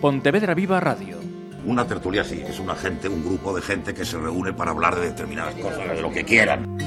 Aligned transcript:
Pontevedra 0.00 0.54
Viva 0.54 0.78
Radio. 0.78 1.18
Una 1.66 1.84
tertulia 1.84 2.22
sí, 2.22 2.40
es 2.46 2.60
una 2.60 2.76
gente, 2.76 3.08
un 3.08 3.24
grupo 3.24 3.52
de 3.52 3.60
gente 3.60 3.94
que 3.94 4.04
se 4.04 4.16
reúne 4.16 4.52
para 4.52 4.70
hablar 4.70 4.94
de 4.94 5.06
determinadas 5.06 5.56
cosas, 5.56 5.88
de 5.88 6.00
lo 6.00 6.12
que 6.12 6.24
quieran. 6.24 6.78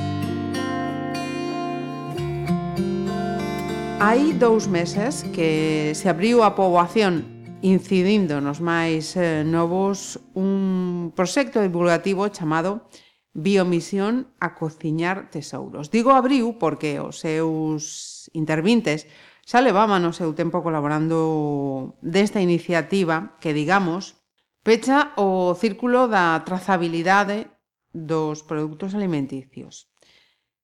Hai 3.99 4.33
dous 4.39 4.71
meses 4.71 5.27
que 5.35 5.91
se 5.93 6.07
abriu 6.07 6.41
a 6.47 6.55
poboación 6.55 7.43
incidindo 7.61 8.39
nos 8.39 8.63
máis 8.63 9.13
eh, 9.19 9.43
novos 9.45 10.17
un 10.33 11.11
proxecto 11.13 11.61
divulgativo 11.61 12.25
chamado 12.31 12.87
Biomisión 13.35 14.31
a 14.39 14.55
cociñar 14.55 15.29
tesouros. 15.29 15.91
Digo 15.91 16.15
abriu 16.15 16.57
porque 16.57 16.97
os 17.03 17.19
seus 17.19 18.31
intervintes 18.33 19.05
Xa 19.51 19.59
levaban 19.59 20.07
o 20.07 20.15
seu 20.15 20.31
tempo 20.31 20.63
colaborando 20.63 21.99
desta 21.99 22.39
iniciativa 22.39 23.35
que, 23.43 23.51
digamos, 23.51 24.23
pecha 24.63 25.11
o 25.19 25.51
círculo 25.59 26.07
da 26.07 26.39
trazabilidade 26.47 27.51
dos 27.91 28.47
produtos 28.47 28.95
alimenticios. 28.95 29.91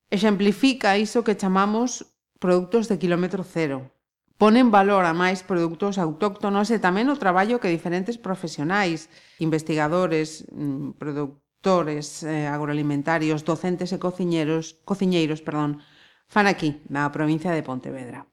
Exemplifica 0.08 0.96
iso 0.96 1.28
que 1.28 1.36
chamamos 1.36 2.16
produtos 2.40 2.88
de 2.88 2.96
quilómetro 2.96 3.44
cero. 3.44 3.92
Ponen 4.40 4.72
valor 4.72 5.04
a 5.04 5.12
máis 5.12 5.44
produtos 5.44 6.00
autóctonos 6.00 6.72
e 6.72 6.80
tamén 6.80 7.12
o 7.12 7.20
traballo 7.20 7.60
que 7.60 7.68
diferentes 7.68 8.16
profesionais, 8.16 9.12
investigadores, 9.44 10.48
mm, 10.48 10.96
produtores 10.96 12.24
eh, 12.24 12.48
agroalimentarios, 12.48 13.44
docentes 13.44 13.92
e 13.92 14.00
cociñeros, 14.00 14.80
cociñeiros, 14.88 15.44
perdón, 15.44 15.84
fan 16.32 16.48
aquí, 16.48 16.80
na 16.88 17.12
provincia 17.12 17.52
de 17.52 17.68
Pontevedra. 17.68 18.24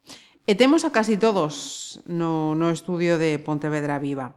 E 0.45 0.53
temos 0.53 0.85
a 0.85 0.93
casi 0.93 1.17
todos 1.17 2.05
no, 2.05 2.53
no 2.53 2.69
estudio 2.69 3.17
de 3.17 3.41
Pontevedra 3.41 3.97
Viva. 3.97 4.37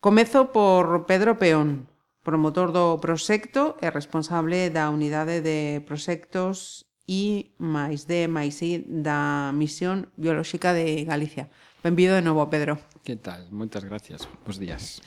Comezo 0.00 0.48
por 0.48 1.04
Pedro 1.04 1.36
Peón, 1.36 1.92
promotor 2.24 2.72
do 2.72 2.96
proxecto 3.04 3.76
e 3.84 3.92
responsable 3.92 4.72
da 4.72 4.88
unidade 4.88 5.44
de 5.44 5.84
proxectos 5.84 6.88
I 7.04 7.52
máis 7.60 8.08
D 8.08 8.32
máis 8.32 8.64
I 8.64 8.80
da 8.88 9.52
Misión 9.52 10.08
Biolóxica 10.16 10.72
de 10.72 11.04
Galicia. 11.04 11.52
Benvido 11.84 12.16
de 12.16 12.24
novo, 12.24 12.48
Pedro. 12.48 12.80
Que 13.04 13.20
tal? 13.20 13.44
Moitas 13.52 13.84
gracias. 13.84 14.24
Bos 14.40 14.56
días. 14.56 15.04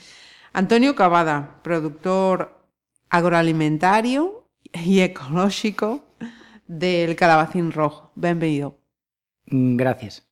Antonio 0.54 0.94
Cavada, 0.94 1.58
productor 1.66 2.54
agroalimentario 3.10 4.46
e 4.70 5.02
ecolóxico 5.02 6.06
del 6.70 7.18
Calabacín 7.18 7.74
Rojo. 7.74 8.14
Benvido. 8.14 8.79
Mm, 9.50 9.76
gracias. 9.76 10.26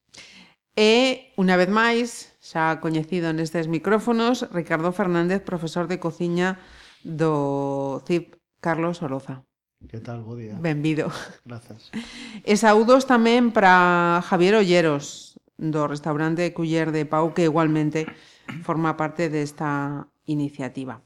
E, 0.79 1.35
unha 1.35 1.59
vez 1.59 1.67
máis, 1.67 2.39
xa 2.39 2.79
coñecido 2.79 3.35
nestes 3.35 3.67
micrófonos, 3.67 4.47
Ricardo 4.55 4.95
Fernández, 4.95 5.43
profesor 5.43 5.91
de 5.91 5.99
cociña 5.99 6.63
do 7.03 7.99
CIP 8.07 8.39
Carlos 8.63 9.03
Oroza. 9.03 9.43
Que 9.91 9.99
tal, 9.99 10.23
bo 10.23 10.35
día. 10.35 10.55
Benvido. 10.59 11.11
Grazas. 11.45 11.91
E 12.47 12.55
saúdos 12.59 13.07
tamén 13.11 13.51
para 13.51 14.23
Javier 14.27 14.59
Olleros, 14.59 15.35
do 15.59 15.91
restaurante 15.91 16.55
Culler 16.55 16.95
de 16.95 17.07
Pau, 17.07 17.35
que 17.35 17.51
igualmente 17.51 18.07
forma 18.63 18.95
parte 18.95 19.27
desta 19.31 20.07
iniciativa. 20.27 21.03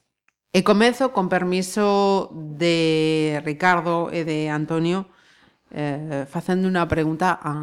E 0.52 0.60
comezo 0.60 1.16
con 1.16 1.32
permiso 1.32 2.28
de 2.36 3.40
Ricardo 3.40 4.12
e 4.12 4.28
de 4.28 4.52
Antonio, 4.52 5.08
eh, 5.72 6.28
facendo 6.28 6.68
unha 6.68 6.84
pregunta 6.86 7.32
a, 7.34 7.54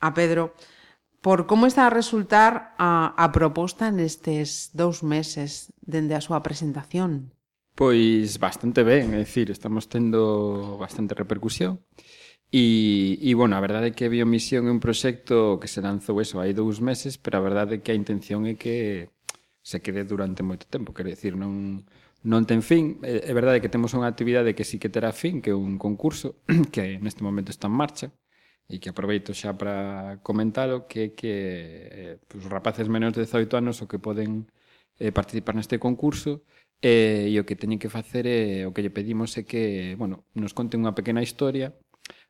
a 0.00 0.08
Pedro 0.14 0.54
por 1.20 1.44
como 1.44 1.66
está 1.66 1.86
a 1.86 1.92
resultar 1.92 2.72
a, 2.80 3.12
a 3.12 3.26
proposta 3.28 3.92
nestes 3.92 4.72
dous 4.72 5.04
meses 5.04 5.68
dende 5.84 6.16
a 6.16 6.24
súa 6.24 6.40
presentación. 6.40 7.34
Pois 7.76 8.40
bastante 8.40 8.80
ben, 8.86 9.12
é 9.12 9.20
dicir, 9.20 9.52
estamos 9.52 9.90
tendo 9.90 10.78
bastante 10.80 11.12
repercusión. 11.12 11.84
E, 12.50 13.14
e 13.22 13.30
bueno, 13.38 13.54
a 13.54 13.62
verdade 13.62 13.92
é 13.92 13.94
que 13.94 14.10
Biomisión 14.10 14.66
é 14.66 14.72
un 14.74 14.82
proxecto 14.82 15.62
que 15.62 15.70
se 15.70 15.84
lanzou 15.84 16.18
eso 16.18 16.42
hai 16.42 16.50
dous 16.50 16.82
meses, 16.82 17.14
pero 17.14 17.38
a 17.38 17.46
verdade 17.46 17.78
é 17.78 17.82
que 17.84 17.94
a 17.94 17.98
intención 18.00 18.42
é 18.48 18.58
que 18.58 19.06
se 19.62 19.78
quede 19.78 20.02
durante 20.02 20.42
moito 20.42 20.66
tempo, 20.66 20.90
quero 20.96 21.12
dicir, 21.12 21.38
non 21.38 21.84
non 22.22 22.44
ten 22.44 22.60
fin. 22.60 23.00
É 23.02 23.32
verdade 23.32 23.64
que 23.64 23.72
temos 23.72 23.96
unha 23.96 24.08
actividade 24.08 24.52
que 24.52 24.68
sí 24.68 24.76
que 24.76 24.92
terá 24.92 25.12
fin, 25.16 25.40
que 25.40 25.52
é 25.52 25.56
un 25.56 25.80
concurso 25.80 26.36
que 26.74 27.00
neste 27.00 27.24
momento 27.24 27.48
está 27.48 27.68
en 27.68 27.76
marcha 27.76 28.08
e 28.70 28.78
que 28.78 28.92
aproveito 28.92 29.34
xa 29.34 29.56
para 29.58 30.20
comentalo 30.22 30.86
que 30.86 31.16
que 31.18 31.32
eh, 31.90 32.14
pues, 32.28 32.46
rapaces 32.46 32.86
menores 32.86 33.16
de 33.18 33.26
18 33.26 33.56
anos 33.58 33.82
o 33.82 33.88
que 33.90 33.98
poden 33.98 34.46
eh, 35.00 35.10
participar 35.10 35.56
neste 35.56 35.80
concurso 35.82 36.44
eh, 36.82 37.28
e 37.32 37.36
o 37.40 37.46
que 37.48 37.58
teñen 37.58 37.80
que 37.82 37.90
facer 37.92 38.24
é 38.28 38.64
eh, 38.64 38.68
o 38.68 38.72
que 38.76 38.84
lle 38.84 38.94
pedimos 38.94 39.34
é 39.40 39.42
que, 39.44 39.96
bueno, 40.00 40.24
nos 40.36 40.52
conten 40.54 40.84
unha 40.84 40.96
pequena 40.96 41.24
historia 41.24 41.74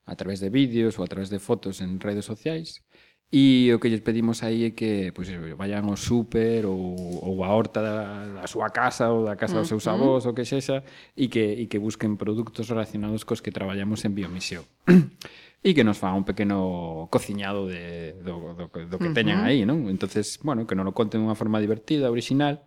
a 0.07 0.15
través 0.17 0.41
de 0.41 0.51
vídeos 0.51 0.99
ou 0.99 1.05
a 1.05 1.11
través 1.11 1.29
de 1.31 1.39
fotos 1.39 1.83
en 1.85 2.01
redes 2.01 2.27
sociais 2.27 2.83
E 3.31 3.71
o 3.71 3.79
que 3.79 3.87
lles 3.87 4.03
pedimos 4.03 4.43
aí 4.43 4.67
é 4.67 4.71
que 4.75 5.15
pois, 5.15 5.31
vayan 5.55 5.87
ao 5.87 5.95
súper 5.95 6.67
ou, 6.67 6.99
ou 7.23 7.47
a 7.47 7.55
horta 7.55 7.79
da, 7.79 8.43
da 8.43 8.47
súa 8.51 8.75
casa 8.75 9.07
ou 9.15 9.23
da 9.23 9.39
casa 9.39 9.63
dos 9.63 9.71
seus 9.71 9.87
avós, 9.87 10.27
mm. 10.27 10.31
o 10.31 10.35
que 10.35 10.43
sexa, 10.43 10.83
e 11.15 11.31
que, 11.31 11.63
e 11.63 11.71
que 11.71 11.79
busquen 11.79 12.19
produtos 12.19 12.67
relacionados 12.67 13.23
cos 13.23 13.39
que 13.39 13.55
traballamos 13.55 14.03
en 14.03 14.19
Biomisión. 14.19 14.67
e 15.63 15.71
que 15.71 15.87
nos 15.87 16.03
fa 16.03 16.11
un 16.11 16.27
pequeno 16.27 17.07
cociñado 17.07 17.71
de, 17.71 18.19
do, 18.19 18.59
do, 18.59 18.67
do 18.67 18.99
que 18.99 18.99
uh 18.99 18.99
-huh. 18.99 19.15
teñan 19.15 19.47
aí, 19.47 19.63
non? 19.63 19.87
Entonces, 19.87 20.43
bueno, 20.43 20.67
que 20.67 20.75
nos 20.75 20.83
lo 20.83 20.91
conten 20.91 21.23
de 21.23 21.31
unha 21.31 21.39
forma 21.39 21.63
divertida, 21.63 22.11
original, 22.11 22.67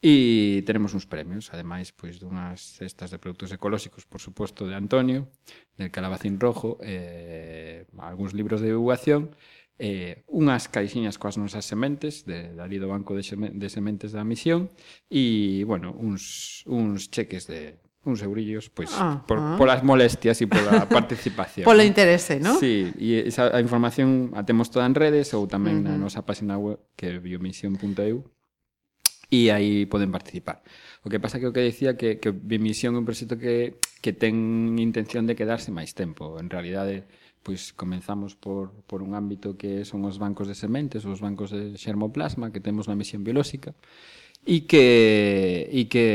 E 0.00 0.64
tenemos 0.64 0.96
uns 0.96 1.04
premios, 1.04 1.52
ademais, 1.52 1.92
pois 1.92 2.16
dunhas 2.16 2.80
cestas 2.80 3.12
de 3.12 3.20
produtos 3.20 3.52
ecolóxicos, 3.52 4.08
por 4.08 4.16
suposto, 4.16 4.64
de 4.64 4.72
Antonio, 4.72 5.28
del 5.76 5.92
Calabacín 5.92 6.40
Rojo, 6.40 6.80
eh, 6.80 7.84
algúns 8.00 8.32
libros 8.32 8.64
de 8.64 8.72
divulgación, 8.72 9.36
eh, 9.80 10.28
unhas 10.28 10.68
caixiñas 10.68 11.16
coas 11.16 11.40
nosas 11.40 11.64
sementes 11.64 12.28
de, 12.28 12.52
de 12.52 12.60
ali 12.60 12.76
do 12.76 12.92
Banco 12.92 13.16
de, 13.16 13.24
Xeme, 13.24 13.48
de 13.48 13.68
Sementes 13.72 14.12
da 14.12 14.28
Misión 14.28 14.68
e, 15.08 15.64
bueno, 15.64 15.96
uns, 15.96 16.60
uns 16.68 17.08
cheques 17.08 17.48
de 17.48 17.80
uns 18.04 18.20
eurillos, 18.20 18.68
pois, 18.68 18.92
ah, 18.92 19.24
por, 19.24 19.40
ah. 19.40 19.56
polas 19.56 19.80
molestias 19.80 20.36
e 20.44 20.46
pola 20.48 20.84
participación. 20.92 21.64
Polo 21.64 21.80
interese, 21.80 22.36
non? 22.36 22.60
Sí, 22.60 22.92
e 23.00 23.24
esa, 23.24 23.56
a 23.56 23.60
información 23.64 24.36
a 24.36 24.44
temos 24.44 24.68
toda 24.68 24.84
en 24.84 24.92
redes 24.92 25.32
ou 25.32 25.48
tamén 25.48 25.80
uh 25.80 25.88
-huh. 25.88 25.96
na 25.96 26.00
nosa 26.00 26.28
página 26.28 26.60
web 26.60 26.76
que 26.92 27.08
é 27.08 27.16
biomisión.eu 27.16 28.28
e 29.30 29.48
aí 29.48 29.86
poden 29.86 30.12
participar. 30.12 30.60
O 31.00 31.08
que 31.08 31.22
pasa 31.22 31.40
que 31.40 31.48
o 31.48 31.54
que 31.54 31.64
decía 31.64 31.96
que, 31.96 32.20
que 32.20 32.34
Biomisión 32.34 32.98
é 32.98 33.00
un 33.00 33.08
proxecto 33.08 33.38
que, 33.38 33.80
que 34.02 34.12
ten 34.12 34.76
intención 34.76 35.24
de 35.24 35.38
quedarse 35.38 35.72
máis 35.72 35.96
tempo. 35.96 36.36
En 36.36 36.50
realidade, 36.50 37.06
pois 37.42 37.72
comenzamos 37.72 38.36
por, 38.36 38.72
por 38.84 39.02
un 39.02 39.14
ámbito 39.14 39.56
que 39.56 39.84
son 39.84 40.04
os 40.04 40.18
bancos 40.20 40.48
de 40.48 40.54
sementes, 40.54 41.04
os 41.08 41.20
bancos 41.20 41.50
de 41.50 41.76
xermoplasma 41.76 42.52
que 42.52 42.60
temos 42.60 42.86
na 42.88 42.98
misión 42.98 43.24
biolóxica, 43.24 43.72
e 44.44 44.64
que 44.64 45.68
e 45.68 45.88
que 45.92 46.06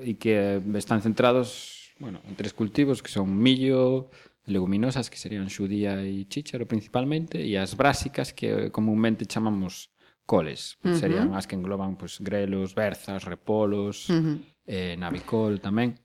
e 0.00 0.12
que 0.16 0.60
están 0.76 1.04
centrados, 1.04 1.92
bueno, 2.00 2.20
en 2.24 2.36
tres 2.36 2.52
cultivos 2.56 3.04
que 3.04 3.12
son 3.12 3.28
millo, 3.36 4.08
leguminosas 4.48 5.08
que 5.08 5.20
serían 5.20 5.52
xudía 5.52 6.00
e 6.00 6.24
chícharo 6.28 6.64
principalmente 6.64 7.40
e 7.40 7.56
as 7.60 7.76
brásicas 7.76 8.32
que 8.32 8.72
comúnmente 8.72 9.28
chamamos 9.28 9.92
coles, 10.24 10.80
uh 10.84 10.92
-huh. 10.92 10.96
serían 10.96 11.28
as 11.36 11.44
que 11.44 11.56
engloban 11.56 11.96
pues 12.00 12.20
grelos, 12.20 12.72
berzas, 12.74 13.24
repolos, 13.24 14.08
uh 14.08 14.16
-huh. 14.16 14.36
eh 14.64 14.94
navicol 14.96 15.60
tamén. 15.60 16.00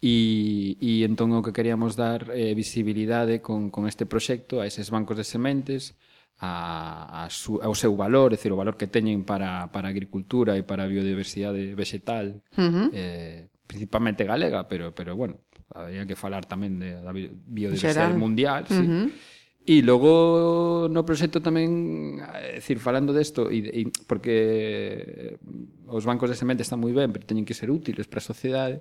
E, 0.00 0.80
e 0.80 1.04
entón 1.04 1.36
o 1.36 1.44
que 1.44 1.52
queríamos 1.52 1.92
dar 1.92 2.32
eh, 2.32 2.56
visibilidade 2.56 3.44
con, 3.44 3.68
con 3.68 3.84
este 3.84 4.08
proxecto 4.08 4.64
a 4.64 4.66
eses 4.66 4.88
bancos 4.88 5.20
de 5.20 5.28
sementes, 5.28 6.00
a, 6.40 7.24
a 7.24 7.30
su, 7.30 7.60
ao 7.60 7.76
seu 7.76 7.92
valor, 7.92 8.32
é 8.32 8.40
dicir, 8.40 8.48
o 8.48 8.56
valor 8.56 8.80
que 8.80 8.88
teñen 8.88 9.28
para, 9.28 9.68
para 9.68 9.88
a 9.88 9.92
agricultura 9.92 10.56
e 10.56 10.64
para 10.64 10.88
a 10.88 10.90
biodiversidade 10.90 11.76
vegetal, 11.76 12.40
uh 12.56 12.64
-huh. 12.64 12.88
eh, 12.96 13.52
principalmente 13.68 14.24
galega, 14.24 14.64
pero, 14.64 14.96
pero 14.96 15.12
bueno, 15.12 15.36
habría 15.68 16.08
que 16.08 16.16
falar 16.16 16.48
tamén 16.48 16.80
de, 16.80 16.96
da 16.96 17.12
biodiversidade 17.12 18.16
Xeral. 18.16 18.16
mundial, 18.16 18.64
uh 18.66 18.72
-huh. 18.72 19.04
sí. 19.12 19.38
E 19.68 19.84
logo 19.84 20.88
no 20.88 21.04
proxecto 21.04 21.44
tamén, 21.44 22.24
eh, 22.24 22.56
é 22.56 22.64
dicir, 22.64 22.80
falando 22.80 23.12
desto, 23.12 23.52
e, 23.52 23.60
e, 23.68 23.80
porque 24.08 25.36
os 25.84 26.08
bancos 26.08 26.32
de 26.32 26.40
semente 26.40 26.64
están 26.64 26.80
moi 26.80 26.96
ben, 26.96 27.12
pero 27.12 27.28
teñen 27.28 27.44
que 27.44 27.52
ser 27.52 27.68
útiles 27.68 28.08
para 28.08 28.24
a 28.24 28.30
sociedade, 28.32 28.80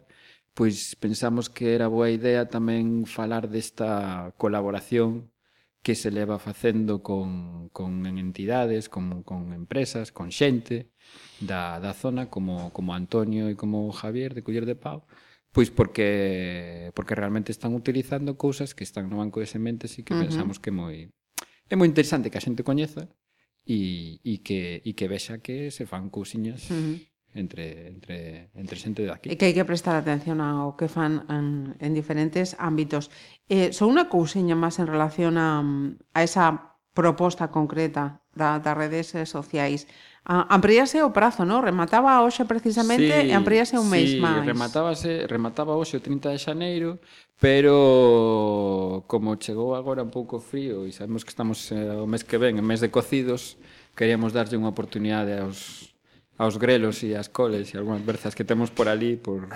pois 0.54 0.96
pensamos 0.96 1.50
que 1.50 1.75
era 1.75 1.88
boa 1.88 2.10
idea 2.10 2.50
tamén 2.50 3.06
falar 3.06 3.48
desta 3.48 4.34
colaboración 4.38 5.31
que 5.81 5.96
se 5.96 6.12
leva 6.12 6.40
facendo 6.40 7.01
con, 7.01 7.69
con 7.69 8.06
entidades, 8.06 8.90
con, 8.90 9.24
con 9.24 9.54
empresas, 9.54 10.12
con 10.12 10.31
xente 10.31 10.92
da, 11.40 11.80
da 11.80 11.94
zona 11.96 12.28
como, 12.28 12.74
como 12.75 12.94
Antonio 12.94 13.48
e 13.48 13.56
como 13.56 13.90
Javier 13.96 14.36
de 14.36 14.44
Culler 14.44 14.68
de 14.68 14.75
Pau, 14.75 15.07
pois 15.51 15.72
porque 15.72 16.92
porque 16.94 17.16
realmente 17.16 17.51
están 17.51 17.74
utilizando 17.74 18.38
cousas 18.38 18.75
que 18.75 18.84
están 18.84 19.10
no 19.10 19.24
banco 19.24 19.40
de 19.40 19.48
sementes 19.48 19.98
e 19.98 20.04
que 20.04 20.13
uh 20.13 20.19
-huh. 20.19 20.24
pensamos 20.28 20.60
que 20.60 20.69
é 20.69 20.75
moi 20.75 20.98
é 21.72 21.75
moi 21.80 21.88
interesante 21.88 22.30
que 22.30 22.38
a 22.38 22.44
xente 22.44 22.68
coñeza 22.68 23.07
e, 23.66 24.19
e 24.22 24.44
que 24.44 24.84
e 24.84 24.92
que 24.94 25.07
vexa 25.07 25.40
que 25.40 25.72
se 25.72 25.88
fan 25.88 26.12
cousiñas 26.12 26.69
uh 26.69 26.75
-huh 26.75 26.96
entre, 27.39 27.88
entre, 27.88 28.51
entre 28.53 28.75
xente 28.75 29.01
de 29.07 29.12
aquí. 29.12 29.27
E 29.31 29.39
que 29.39 29.47
hai 29.47 29.56
que 29.56 29.63
prestar 29.63 29.95
atención 29.95 30.44
ao 30.44 30.75
que 30.75 30.91
fan 30.91 31.25
en, 31.31 31.80
en 31.80 31.91
diferentes 31.95 32.59
ámbitos. 32.59 33.09
Eh, 33.47 33.71
só 33.71 33.88
unha 33.88 34.12
cousiña 34.12 34.59
máis 34.59 34.77
en 34.77 34.88
relación 34.91 35.39
a, 35.39 35.63
a 36.13 36.19
esa 36.21 36.75
proposta 36.94 37.47
concreta 37.50 38.19
da, 38.36 38.59
das 38.59 38.75
redes 38.75 39.15
sociais. 39.25 39.88
A, 40.27 40.45
amplíase 40.53 41.01
o 41.01 41.09
prazo, 41.15 41.47
non? 41.47 41.63
Remataba 41.63 42.21
hoxe 42.21 42.44
precisamente 42.44 43.24
sí, 43.24 43.31
e 43.31 43.33
amplíase 43.33 43.80
un 43.80 43.88
sí, 43.88 43.94
mes 43.95 44.09
máis. 44.19 44.45
rematábase, 44.45 45.25
remataba 45.25 45.80
hoxe 45.80 45.97
o 45.97 46.03
30 46.03 46.36
de 46.36 46.39
xaneiro, 46.39 46.91
pero 47.39 49.07
como 49.07 49.39
chegou 49.39 49.74
agora 49.74 50.03
un 50.03 50.12
pouco 50.12 50.44
frío 50.44 50.83
e 50.83 50.91
sabemos 50.91 51.24
que 51.24 51.31
estamos 51.31 51.71
eh, 51.71 52.03
o 52.03 52.06
mes 52.06 52.27
que 52.27 52.36
ven, 52.36 52.59
en 52.59 52.65
mes 52.68 52.83
de 52.83 52.91
cocidos, 52.91 53.56
queríamos 53.95 54.36
darlle 54.36 54.59
unha 54.59 54.69
oportunidade 54.69 55.39
aos 55.39 55.89
aos 56.39 56.56
grelos 56.57 57.03
e 57.03 57.19
ás 57.19 57.27
coles 57.27 57.75
e 57.75 57.75
algunhas 57.75 58.00
berzas 58.00 58.31
que 58.31 58.47
temos 58.47 58.71
por 58.71 58.88
ali, 58.88 59.19
por, 59.19 59.51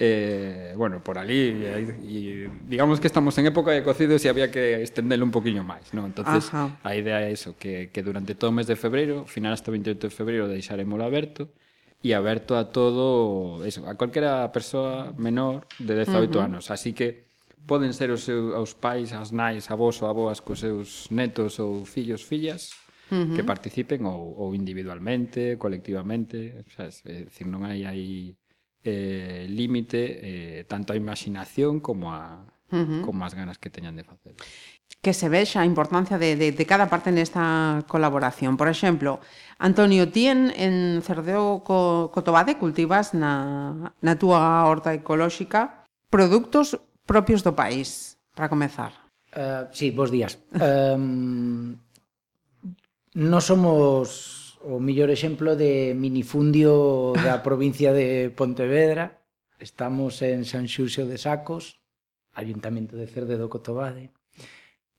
eh, 0.00 0.72
bueno, 0.72 1.04
por 1.04 1.20
ali 1.20 1.52
e, 1.52 1.68
eh, 1.68 2.48
e 2.48 2.48
digamos 2.64 2.96
que 2.96 3.06
estamos 3.12 3.36
en 3.36 3.52
época 3.52 3.76
de 3.76 3.84
cocidos 3.84 4.24
e 4.24 4.32
había 4.32 4.48
que 4.48 4.80
estendelo 4.80 5.20
un 5.20 5.30
poquinho 5.30 5.60
máis, 5.60 5.92
non? 5.92 6.08
Entonces, 6.08 6.48
Ajá. 6.48 6.80
a 6.80 6.96
idea 6.96 7.20
é 7.20 7.28
eso, 7.28 7.60
que, 7.60 7.92
que 7.92 8.00
durante 8.00 8.32
todo 8.32 8.48
o 8.48 8.56
mes 8.56 8.64
de 8.64 8.80
febreiro, 8.80 9.28
final 9.28 9.52
hasta 9.52 9.68
28 9.68 10.08
de 10.08 10.14
febreiro 10.16 10.48
deixaremos 10.48 10.96
aberto 10.96 11.52
e 12.00 12.16
aberto 12.16 12.56
a 12.56 12.72
todo, 12.72 13.60
eso, 13.68 13.84
a 13.84 13.92
calquera 14.00 14.48
persoa 14.48 15.12
menor 15.20 15.68
de 15.76 15.92
18 15.92 16.08
uh 16.08 16.24
-huh. 16.24 16.48
anos, 16.48 16.72
así 16.72 16.96
que 16.96 17.28
poden 17.68 17.92
ser 17.92 18.08
os 18.08 18.24
seus 18.24 18.56
os 18.56 18.72
pais, 18.72 19.12
as 19.12 19.28
nais, 19.28 19.68
avós 19.68 20.00
ou 20.00 20.08
avoas 20.08 20.40
cos 20.40 20.64
seus 20.64 21.12
netos 21.12 21.60
ou 21.60 21.84
fillos, 21.84 22.24
fillas 22.24 22.72
uh 23.10 23.14
-huh. 23.14 23.36
que 23.36 23.44
participen 23.44 24.04
ou, 24.04 24.34
ou 24.36 24.54
individualmente, 24.54 25.56
colectivamente, 25.56 26.64
sabes? 26.76 27.02
É 27.04 27.24
dicir, 27.24 27.46
non 27.46 27.64
hai 27.64 27.84
aí 27.84 28.36
eh, 28.84 29.46
límite 29.48 30.00
eh, 30.22 30.60
tanto 30.68 30.92
a 30.92 30.96
imaginación 30.96 31.80
como 31.80 32.12
a 32.12 32.44
uh 32.70 32.76
-huh. 32.76 33.00
como 33.02 33.24
as 33.24 33.34
ganas 33.34 33.58
que 33.58 33.70
teñan 33.70 33.96
de 33.96 34.04
facer. 34.04 34.34
Que 35.00 35.12
se 35.14 35.28
vexa 35.28 35.60
a 35.60 35.66
importancia 35.66 36.18
de, 36.18 36.34
de, 36.36 36.52
de 36.52 36.64
cada 36.66 36.90
parte 36.90 37.12
nesta 37.12 37.84
colaboración. 37.86 38.56
Por 38.56 38.68
exemplo, 38.68 39.20
Antonio, 39.58 40.10
ti 40.10 40.26
en, 40.26 40.50
en 40.56 41.02
Cerdeo 41.02 41.62
co, 41.62 42.10
Cotobade 42.10 42.58
cultivas 42.58 43.14
na, 43.14 43.94
na 44.00 44.14
túa 44.18 44.64
horta 44.66 44.90
ecolóxica 44.94 45.86
produtos 46.10 46.80
propios 47.06 47.44
do 47.44 47.52
país, 47.56 48.18
para 48.34 48.48
comezar. 48.48 48.92
Uh, 49.36 49.68
sí, 49.72 49.90
bons 49.90 50.10
días. 50.10 50.38
um, 50.56 51.76
non 53.18 53.42
somos 53.42 54.54
o 54.62 54.78
millor 54.78 55.10
exemplo 55.10 55.58
de 55.58 55.90
minifundio 55.90 57.10
da 57.18 57.42
provincia 57.46 57.90
de 57.90 58.30
Pontevedra. 58.30 59.26
Estamos 59.58 60.22
en 60.22 60.46
San 60.46 60.70
Xurxo 60.70 61.02
de 61.02 61.18
Sacos, 61.18 61.82
Ayuntamento 62.30 62.94
de 62.94 63.10
Cerde 63.10 63.34
do 63.34 63.50
Cotobade. 63.50 64.14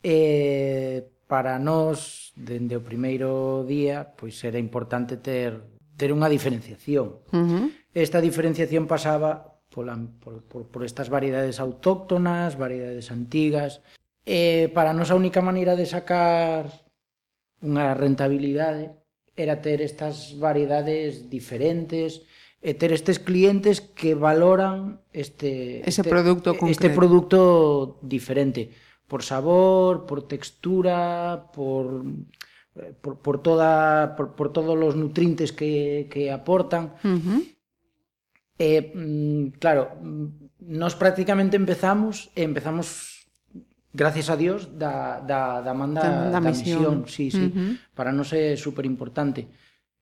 E 0.03 1.07
para 1.31 1.55
nós, 1.63 2.35
dende 2.35 2.75
o 2.75 2.83
primeiro 2.83 3.63
día, 3.63 4.11
pois 4.19 4.35
era 4.43 4.59
importante 4.59 5.15
ter 5.15 5.79
ter 5.95 6.11
unha 6.11 6.27
diferenciación. 6.27 7.23
Uh 7.31 7.39
-huh. 7.39 7.65
Esta 7.95 8.19
diferenciación 8.19 8.83
pasaba 8.83 9.63
pola, 9.71 9.95
por, 10.19 10.43
por, 10.43 10.67
por 10.67 10.83
estas 10.83 11.07
variedades 11.07 11.63
autóctonas, 11.63 12.59
variedades 12.59 13.15
antigas. 13.15 13.79
E 14.27 14.67
para 14.75 14.91
nós 14.91 15.07
a 15.07 15.15
única 15.15 15.39
maneira 15.39 15.79
de 15.79 15.87
sacar 15.87 16.88
unha 17.59 17.91
rentabilidade 17.95 18.95
era 19.35 19.63
ter 19.63 19.79
estas 19.79 20.35
variedades 20.35 21.31
diferentes 21.31 22.23
e 22.59 22.75
ter 22.75 22.91
estes 22.91 23.23
clientes 23.23 23.79
que 23.79 24.15
valoran 24.15 24.99
este 25.15 25.79
ese 25.87 26.03
este, 26.03 26.11
produto 26.11 26.55
concreto. 26.59 26.71
este 26.75 26.89
producto 26.91 27.39
diferente 28.03 28.75
por 29.07 29.23
sabor, 29.23 30.05
por 30.05 30.27
textura, 30.27 31.47
por 31.55 32.03
por, 33.01 33.19
por 33.19 33.41
toda 33.41 34.15
por, 34.15 34.35
por 34.35 34.51
todos 34.51 34.75
os 34.75 34.95
nutrientes 34.95 35.51
que, 35.51 36.07
que 36.11 36.31
aportan. 36.31 36.95
Uh 37.03 37.19
-huh. 37.19 37.41
E, 38.59 38.91
mm, 38.91 39.55
claro, 39.55 39.95
nos 40.59 40.93
prácticamente 40.99 41.55
empezamos 41.55 42.27
empezamos 42.35 43.08
gracias 43.93 44.29
a 44.29 44.35
Dios, 44.37 44.77
da, 44.77 45.21
da, 45.21 45.61
da 45.61 45.73
manda 45.73 46.01
da, 46.01 46.23
da, 46.25 46.29
da 46.31 46.41
misión. 46.41 47.03
misión. 47.03 47.07
Sí, 47.07 47.31
sí. 47.31 47.45
Uh 47.45 47.55
-huh. 47.55 47.71
Para 47.95 48.11
nós 48.11 48.33
é 48.33 48.55
super 48.57 48.85
importante. 48.85 49.47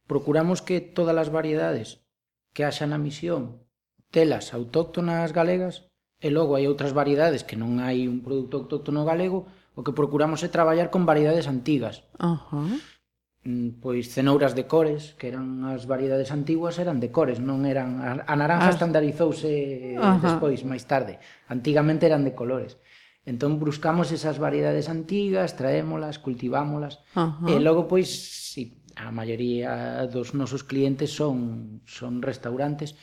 Procuramos 0.07 0.61
que 0.61 0.79
todas 0.79 1.15
as 1.15 1.29
variedades 1.29 2.03
que 2.53 2.63
haxa 2.63 2.87
na 2.87 2.97
misión 2.97 3.63
telas 4.11 4.55
autóctonas 4.55 5.35
galegas 5.35 5.91
e 6.17 6.33
logo 6.33 6.57
hai 6.57 6.65
outras 6.65 6.95
variedades 6.95 7.45
que 7.45 7.59
non 7.59 7.77
hai 7.77 8.09
un 8.09 8.25
produto 8.25 8.57
autóctono 8.57 9.05
galego, 9.05 9.45
o 9.77 9.85
que 9.85 9.93
procuramos 9.93 10.41
é 10.41 10.49
traballar 10.49 10.89
con 10.89 11.05
variedades 11.05 11.45
antigas. 11.45 12.01
Uh 12.17 12.39
-huh. 12.49 12.73
Mm, 13.45 13.79
pois 13.79 14.09
cenouras 14.09 14.57
de 14.57 14.65
cores, 14.65 15.13
que 15.15 15.29
eran 15.29 15.63
as 15.69 15.85
variedades 15.85 16.33
antiguas, 16.33 16.81
eran 16.81 16.97
de 16.99 17.13
cores, 17.13 17.37
non 17.37 17.63
eran... 17.63 18.01
A, 18.01 18.33
naranja 18.35 18.73
as... 18.73 18.75
estandarizouse 18.75 19.95
uh 19.95 20.01
-huh. 20.01 20.19
despois, 20.19 20.65
máis 20.65 20.83
tarde. 20.89 21.21
Antigamente 21.47 22.09
eran 22.09 22.25
de 22.25 22.33
colores. 22.33 22.81
Entón 23.27 23.59
buscamos 23.59 24.15
esas 24.15 24.39
variedades 24.39 24.87
antigas, 24.87 25.59
traémolas, 25.59 26.15
cultivámolas 26.17 27.03
uh 27.11 27.35
-huh. 27.43 27.51
e 27.51 27.59
logo 27.59 27.91
pois 27.91 28.07
si 28.07 28.79
a 28.95 29.11
maioría 29.11 30.07
dos 30.07 30.31
nosos 30.31 30.63
clientes 30.63 31.11
son 31.11 31.83
son 31.83 32.23
restaurantes 32.23 32.95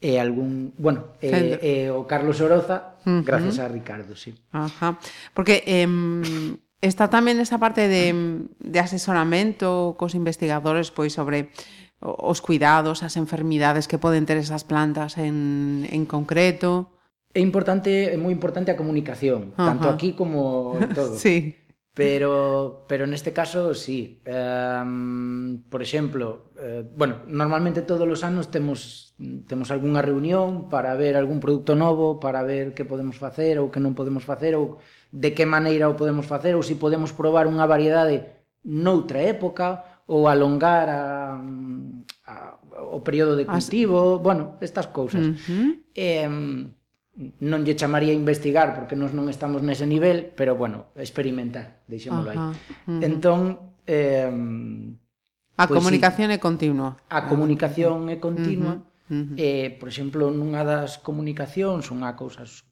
e 0.00 0.16
algún, 0.16 0.72
bueno, 0.78 1.12
e, 1.20 1.60
e 1.60 1.74
o 1.92 2.08
Carlos 2.08 2.40
Oroza 2.40 2.96
uh 3.04 3.20
-huh. 3.20 3.22
gracias 3.22 3.60
a 3.60 3.68
Ricardo, 3.68 4.16
si. 4.16 4.32
Sí. 4.32 4.40
Ajá. 4.56 4.96
Porque 5.36 5.60
eh 5.68 5.84
está 6.80 7.10
tamén 7.10 7.42
esa 7.42 7.58
parte 7.58 7.90
de, 7.90 8.14
de 8.62 8.78
asesoramento 8.78 9.98
cos 9.98 10.14
investigadores 10.14 10.94
pois 10.94 11.10
sobre 11.10 11.50
os 11.98 12.38
cuidados, 12.38 13.02
as 13.02 13.18
enfermidades 13.18 13.90
que 13.90 13.98
poden 13.98 14.22
ter 14.22 14.38
esas 14.38 14.62
plantas 14.62 15.18
en, 15.18 15.82
en 15.90 16.06
concreto 16.06 16.94
é 17.34 17.40
importante, 17.40 17.90
é 18.08 18.16
moi 18.16 18.32
importante 18.32 18.70
a 18.72 18.78
comunicación, 18.78 19.52
uh 19.52 19.58
-huh. 19.58 19.68
tanto 19.68 19.86
aquí 19.88 20.16
como 20.16 20.76
en 20.80 20.94
todo. 20.94 21.14
sí. 21.24 21.54
Pero, 21.98 22.86
pero 22.86 23.10
neste 23.10 23.34
caso, 23.34 23.74
sí. 23.74 24.22
Um, 24.22 25.66
por 25.66 25.82
exemplo, 25.82 26.54
eh, 26.54 26.86
bueno, 26.94 27.26
normalmente 27.26 27.82
todos 27.82 28.06
os 28.06 28.22
anos 28.22 28.54
temos, 28.54 29.18
temos 29.50 29.74
algunha 29.74 29.98
reunión 29.98 30.70
para 30.70 30.94
ver 30.94 31.18
algún 31.18 31.42
produto 31.42 31.74
novo, 31.74 32.22
para 32.22 32.46
ver 32.46 32.70
que 32.70 32.86
podemos 32.86 33.18
facer 33.18 33.58
ou 33.58 33.74
que 33.74 33.82
non 33.82 33.98
podemos 33.98 34.22
facer, 34.22 34.54
ou 34.54 34.78
de 35.10 35.34
que 35.34 35.42
maneira 35.42 35.90
o 35.90 35.98
podemos 35.98 36.22
facer, 36.22 36.54
ou 36.54 36.62
se 36.62 36.78
si 36.78 36.78
podemos 36.78 37.10
probar 37.10 37.50
unha 37.50 37.66
variedade 37.66 38.30
noutra 38.62 39.18
época, 39.26 39.82
ou 40.06 40.30
alongar 40.30 40.86
a, 40.86 41.34
a, 42.30 42.34
o 42.94 43.02
período 43.02 43.34
de 43.34 43.42
cultivo, 43.42 44.16
As... 44.16 44.22
bueno, 44.22 44.54
estas 44.62 44.86
cousas. 44.94 45.34
Uh 45.34 45.34
-huh. 45.34 45.68
eh, 45.98 46.30
non 47.18 47.66
lle 47.66 47.74
chamaría 47.74 48.14
investigar 48.14 48.78
porque 48.78 48.94
nós 48.94 49.10
non 49.10 49.26
estamos 49.26 49.58
nese 49.58 49.90
nivel, 49.90 50.30
pero 50.38 50.54
bueno, 50.54 50.94
experimentar, 50.94 51.82
deixémolo 51.90 52.30
aí. 52.30 52.38
Uh 52.38 52.54
-huh. 52.86 53.00
Entón, 53.02 53.40
eh, 53.90 54.30
a 55.58 55.66
pois 55.66 55.74
pues, 55.74 55.78
comunicación 55.82 56.30
sí, 56.30 56.34
é 56.34 56.38
continua. 56.38 56.90
A 57.10 57.26
comunicación 57.26 58.06
é 58.06 58.22
continua. 58.22 58.78
Uh 58.78 58.82
-huh. 58.82 58.86
Uh 59.08 59.24
-huh. 59.34 59.34
Eh, 59.34 59.68
por 59.82 59.88
exemplo, 59.90 60.30
nunha 60.30 60.62
das 60.62 61.02
comunicacións, 61.02 61.90
unha 61.90 62.14
cousas 62.14 62.62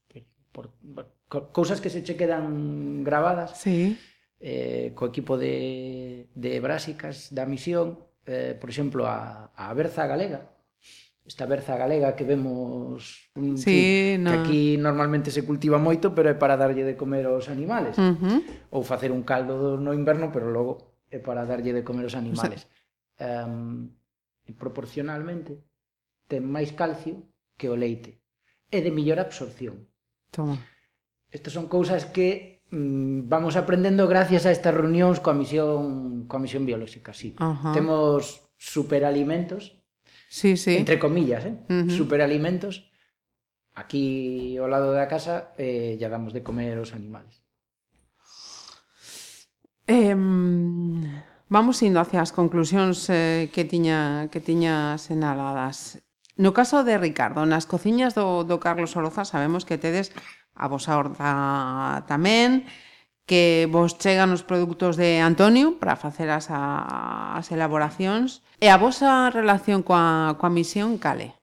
por, 0.54 0.70
por, 0.94 1.10
cousas 1.50 1.82
que 1.82 1.90
se 1.90 2.06
che 2.06 2.14
quedan 2.14 3.02
gravadas. 3.02 3.58
Sí. 3.58 3.98
Eh, 4.38 4.94
co 4.94 5.10
equipo 5.10 5.34
de 5.34 6.30
de 6.38 6.60
Brásicas 6.62 7.34
da 7.34 7.50
misión, 7.50 7.98
eh, 8.30 8.54
por 8.54 8.70
exemplo, 8.70 9.10
a 9.10 9.50
a 9.58 9.74
Berza 9.74 10.06
Galega 10.06 10.55
esta 11.26 11.44
berza 11.44 11.76
galega 11.76 12.14
que 12.14 12.24
vemos 12.24 13.30
un, 13.34 13.58
sí, 13.58 13.64
que, 13.64 14.18
no. 14.20 14.30
que 14.30 14.38
aquí 14.38 14.76
normalmente 14.78 15.30
se 15.30 15.44
cultiva 15.44 15.76
moito, 15.76 16.14
pero 16.14 16.30
é 16.30 16.38
para 16.38 16.54
darlle 16.54 16.86
de 16.86 16.94
comer 16.94 17.26
aos 17.26 17.50
animales. 17.50 17.98
Uh 17.98 18.14
-huh. 18.14 18.38
Ou 18.70 18.86
facer 18.86 19.10
un 19.10 19.26
caldo 19.26 19.74
no 19.74 19.90
inverno, 19.90 20.30
pero 20.30 20.54
logo 20.54 20.94
é 21.10 21.18
para 21.18 21.42
darlle 21.42 21.74
de 21.74 21.82
comer 21.82 22.06
aos 22.06 22.14
animales. 22.14 22.62
O 22.62 22.70
sea, 23.18 23.50
um, 23.50 23.90
e 24.46 24.54
proporcionalmente 24.54 25.58
ten 26.30 26.46
máis 26.46 26.70
calcio 26.78 27.26
que 27.58 27.66
o 27.66 27.74
leite. 27.74 28.22
É 28.70 28.78
de 28.78 28.94
mellor 28.94 29.18
absorción. 29.18 29.90
Toma. 30.30 30.62
Estas 31.34 31.50
son 31.50 31.66
cousas 31.66 32.06
que 32.06 32.62
mm, 32.70 33.26
vamos 33.26 33.58
aprendendo 33.58 34.06
gracias 34.06 34.46
a 34.46 34.54
estas 34.54 34.74
reunións 34.74 35.18
coa 35.18 35.34
misión 35.34 36.30
coa 36.30 36.38
misión 36.38 36.62
biolóxica, 36.62 37.10
sí. 37.10 37.34
Uh 37.42 37.50
-huh. 37.50 37.74
Temos 37.74 38.46
superalimentos 38.54 39.82
sí, 40.28 40.56
sí. 40.56 40.76
entre 40.76 40.98
comillas, 40.98 41.44
¿eh? 41.44 41.54
Uh 41.68 41.72
-huh. 41.72 41.90
superalimentos, 41.90 42.90
aquí 43.76 44.56
ao 44.56 44.66
lado 44.66 44.92
da 44.96 45.06
casa 45.06 45.52
eh, 45.60 45.96
ya 46.00 46.08
damos 46.08 46.32
de 46.32 46.42
comer 46.42 46.78
os 46.80 46.96
animales. 46.96 47.44
Eh, 49.86 50.16
vamos 51.48 51.82
indo 51.82 52.00
hacia 52.00 52.20
as 52.24 52.32
conclusións 52.34 53.06
eh, 53.12 53.52
que 53.54 53.62
tiña 53.64 54.26
que 54.32 54.40
tiña 54.40 54.98
senaladas. 54.98 56.02
No 56.36 56.52
caso 56.52 56.84
de 56.84 56.98
Ricardo, 56.98 57.46
nas 57.46 57.64
cociñas 57.64 58.12
do, 58.12 58.44
do 58.44 58.60
Carlos 58.60 58.92
Oroza 58.96 59.24
sabemos 59.24 59.64
que 59.64 59.78
tedes 59.78 60.12
a 60.56 60.66
vosa 60.68 60.96
horta 60.96 62.04
tamén, 62.08 62.64
que 63.26 63.66
vos 63.66 63.98
chegan 63.98 64.30
os 64.30 64.46
produtos 64.46 64.94
de 64.94 65.18
Antonio 65.18 65.82
para 65.82 65.98
facer 65.98 66.30
as, 66.30 66.46
as 66.48 67.46
elaboracións. 67.50 68.46
E 68.62 68.70
a 68.70 68.78
vosa 68.78 69.28
relación 69.34 69.82
coa, 69.82 70.38
coa 70.38 70.48
misión, 70.48 70.96
cale? 71.02 71.34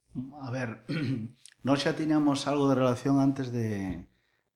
A 0.42 0.50
ver, 0.50 0.88
nós 1.68 1.84
xa 1.84 1.94
tiñamos 1.94 2.48
algo 2.48 2.72
de 2.72 2.80
relación 2.80 3.20
antes 3.20 3.52
de, 3.52 4.08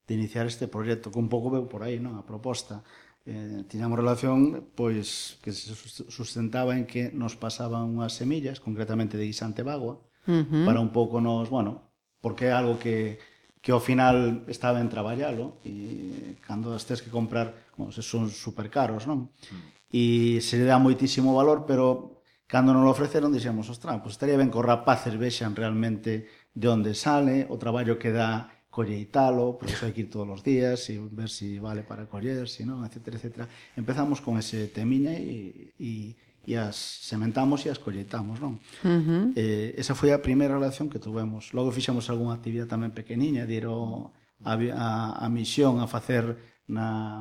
de 0.08 0.12
iniciar 0.16 0.48
este 0.48 0.72
proxecto, 0.72 1.12
que 1.12 1.20
un 1.20 1.28
pouco 1.28 1.52
veu 1.52 1.68
por 1.68 1.84
aí, 1.84 2.00
non? 2.00 2.16
A 2.16 2.24
proposta. 2.24 2.88
Eh, 3.28 3.68
tiñamos 3.68 4.00
relación 4.00 4.72
pois 4.72 5.36
que 5.44 5.52
se 5.52 5.76
sustentaba 6.08 6.80
en 6.80 6.88
que 6.88 7.12
nos 7.12 7.36
pasaban 7.36 7.92
unhas 7.92 8.16
semillas, 8.16 8.64
concretamente 8.64 9.20
de 9.20 9.28
guisante 9.28 9.68
bagua, 9.68 10.00
uh 10.32 10.48
-huh. 10.48 10.64
para 10.64 10.80
un 10.80 10.96
pouco 10.96 11.20
nos, 11.20 11.52
bueno, 11.52 11.92
porque 12.24 12.48
é 12.48 12.56
algo 12.56 12.80
que 12.80 13.20
que 13.68 13.76
ao 13.76 13.84
final 13.84 14.48
está 14.48 14.72
ben 14.72 14.88
traballalo 14.88 15.60
e 15.68 16.40
cando 16.40 16.72
as 16.72 16.88
tes 16.88 17.04
que 17.04 17.12
comprar, 17.12 17.52
bueno, 17.76 17.92
se 17.92 18.00
son 18.00 18.32
super 18.32 18.72
caros, 18.72 19.04
non? 19.04 19.28
Hmm. 19.52 19.76
E 19.92 20.40
se 20.40 20.56
le 20.56 20.64
dá 20.64 20.80
moitísimo 20.80 21.36
valor, 21.36 21.68
pero 21.68 22.24
cando 22.48 22.72
non 22.72 22.88
lo 22.88 22.96
ofreceron 22.96 23.28
dixemos, 23.28 23.68
ostra, 23.68 23.92
pues 24.00 24.08
pois 24.08 24.14
estaría 24.16 24.40
ben 24.40 24.48
que 24.48 24.56
os 24.56 24.64
rapaces 24.64 25.20
vexan 25.20 25.52
realmente 25.52 26.32
de 26.56 26.68
onde 26.72 26.96
sale, 26.96 27.44
o 27.52 27.60
traballo 27.60 28.00
que 28.00 28.16
dá 28.16 28.56
colleitalo, 28.72 29.60
por 29.60 29.68
iso 29.68 29.84
hai 29.84 29.92
que 29.92 30.08
ir 30.08 30.10
todos 30.16 30.32
os 30.32 30.48
días 30.48 30.88
e 30.88 31.04
ver 31.04 31.28
se 31.28 31.52
si 31.52 31.60
vale 31.60 31.84
para 31.84 32.08
coller, 32.08 32.48
se 32.48 32.64
si 32.64 32.64
non, 32.64 32.88
etc, 32.88 33.20
etc. 33.20 33.52
Empezamos 33.76 34.24
con 34.24 34.40
ese 34.40 34.72
temiña 34.72 35.12
e, 35.12 35.76
e 35.76 36.16
e 36.48 36.56
as 36.56 36.80
sementamos 37.04 37.68
e 37.68 37.70
as 37.70 37.76
colleitamos, 37.76 38.40
non? 38.40 38.56
Uh 38.80 39.04
-huh. 39.04 39.24
eh, 39.36 39.76
esa 39.76 40.00
foi 40.00 40.16
a 40.16 40.24
primeira 40.24 40.56
relación 40.56 40.88
que 40.88 40.96
tuvemos. 40.96 41.52
Logo 41.52 41.76
fixemos 41.76 42.08
algunha 42.08 42.40
actividade 42.40 42.72
tamén 42.72 42.96
pequeniña, 42.96 43.44
de 43.44 43.54
ir 43.60 43.66
ao, 43.68 44.16
a, 44.48 44.56
a, 44.56 44.88
a 45.20 45.28
misión 45.28 45.84
a 45.84 45.92
facer 45.92 46.40
na, 46.72 47.20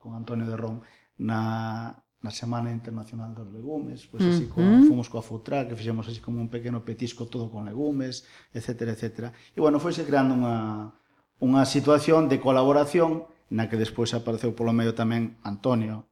con 0.00 0.16
Antonio 0.16 0.48
de 0.48 0.56
Rom 0.56 0.80
na, 1.20 1.92
na 2.24 2.32
Semana 2.32 2.72
Internacional 2.72 3.36
dos 3.36 3.52
Legumes, 3.52 4.08
pois 4.08 4.24
así 4.24 4.48
uh 4.48 4.56
-huh. 4.56 4.56
con, 4.56 4.88
fomos 4.88 5.12
coa 5.12 5.20
Futra, 5.20 5.68
que 5.68 5.76
fixemos 5.76 6.08
así 6.08 6.24
como 6.24 6.40
un 6.40 6.48
pequeno 6.48 6.80
petisco 6.80 7.28
todo 7.28 7.52
con 7.52 7.68
legumes, 7.68 8.24
etc. 8.56 8.96
etc. 8.96 9.36
E 9.52 9.60
bueno, 9.60 9.76
foise 9.84 10.08
creando 10.08 10.32
unha, 10.32 10.96
unha 11.44 11.62
situación 11.68 12.32
de 12.32 12.40
colaboración 12.40 13.28
na 13.52 13.68
que 13.68 13.76
despois 13.76 14.16
apareceu 14.16 14.56
polo 14.56 14.72
medio 14.72 14.96
tamén 14.96 15.36
Antonio, 15.44 16.08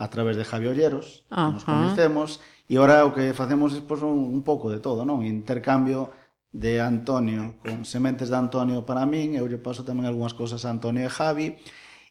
a 0.00 0.08
través 0.08 0.40
de 0.40 0.48
Javi 0.48 0.66
Olleros, 0.66 1.28
que 1.28 1.36
nos 1.36 1.64
conhecemos, 1.68 2.40
e 2.64 2.80
ora 2.80 3.04
o 3.04 3.12
que 3.12 3.36
facemos 3.36 3.76
é 3.76 3.84
pois, 3.84 4.00
un, 4.00 4.32
un 4.32 4.40
pouco 4.40 4.72
de 4.72 4.80
todo, 4.80 5.04
non? 5.04 5.20
Intercambio 5.20 6.08
de 6.48 6.80
Antonio 6.80 7.60
con 7.60 7.84
sementes 7.84 8.32
de 8.32 8.40
Antonio 8.40 8.88
para 8.88 9.04
min, 9.04 9.36
eu 9.36 9.44
lle 9.44 9.60
paso 9.60 9.84
tamén 9.84 10.08
algunhas 10.08 10.32
cousas 10.32 10.64
a 10.64 10.72
Antonio 10.72 11.04
e 11.04 11.12
Javi, 11.12 11.60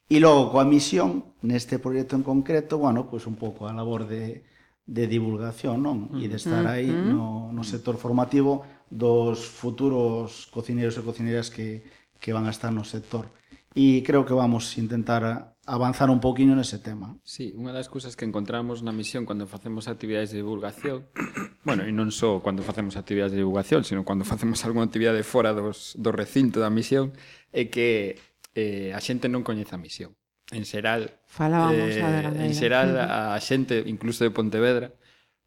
e 0.05 0.21
logo 0.21 0.53
coa 0.53 0.69
misión 0.69 1.33
neste 1.41 1.81
proxecto 1.81 2.13
en 2.13 2.21
concreto, 2.21 2.77
bueno, 2.77 3.09
pois 3.09 3.25
un 3.25 3.33
pouco 3.33 3.65
a 3.65 3.73
labor 3.73 4.05
de, 4.05 4.45
de 4.85 5.09
divulgación, 5.09 5.81
non? 5.81 6.13
E 6.21 6.29
de 6.29 6.37
estar 6.37 6.69
aí 6.69 6.93
no, 6.93 7.49
no 7.49 7.63
sector 7.65 7.97
formativo 7.97 8.69
dos 8.85 9.41
futuros 9.41 10.45
cocineros 10.53 10.93
e 10.93 11.01
cocineras 11.01 11.49
que, 11.49 11.81
que 12.21 12.37
van 12.37 12.45
a 12.45 12.53
estar 12.53 12.69
no 12.69 12.85
sector. 12.85 13.33
E 13.73 14.05
creo 14.05 14.29
que 14.29 14.37
vamos 14.37 14.77
intentar 14.77 15.57
avanzar 15.69 16.09
un 16.09 16.19
poquinho 16.19 16.57
nese 16.57 16.81
tema. 16.81 17.13
Sí, 17.21 17.53
unha 17.53 17.69
das 17.69 17.85
cousas 17.93 18.17
que 18.17 18.25
encontramos 18.25 18.81
na 18.81 18.89
misión 18.89 19.29
cando 19.29 19.45
facemos 19.45 19.85
actividades 19.85 20.33
de 20.33 20.41
divulgación, 20.41 21.05
bueno, 21.67 21.85
e 21.85 21.93
non 21.93 22.09
só 22.09 22.41
cando 22.41 22.65
facemos 22.65 22.97
actividades 22.97 23.37
de 23.37 23.45
divulgación, 23.45 23.85
sino 23.85 24.01
cando 24.01 24.25
facemos 24.25 24.65
algunha 24.65 24.89
actividade 24.89 25.21
fora 25.21 25.53
dos, 25.53 25.93
do 25.93 26.09
recinto 26.09 26.57
da 26.57 26.73
misión, 26.73 27.13
é 27.53 27.69
que 27.69 28.17
eh, 28.57 28.97
a 28.97 28.99
xente 28.99 29.29
non 29.29 29.45
coñece 29.45 29.77
a 29.77 29.79
misión. 29.79 30.17
En 30.49 30.65
xeral, 30.65 31.21
Falábamos 31.29 31.93
eh, 31.93 32.01
a 32.01 32.33
en 32.33 32.53
xeral 32.57 32.97
a 32.97 33.37
xente, 33.37 33.85
incluso 33.85 34.25
de 34.25 34.33
Pontevedra, 34.33 34.97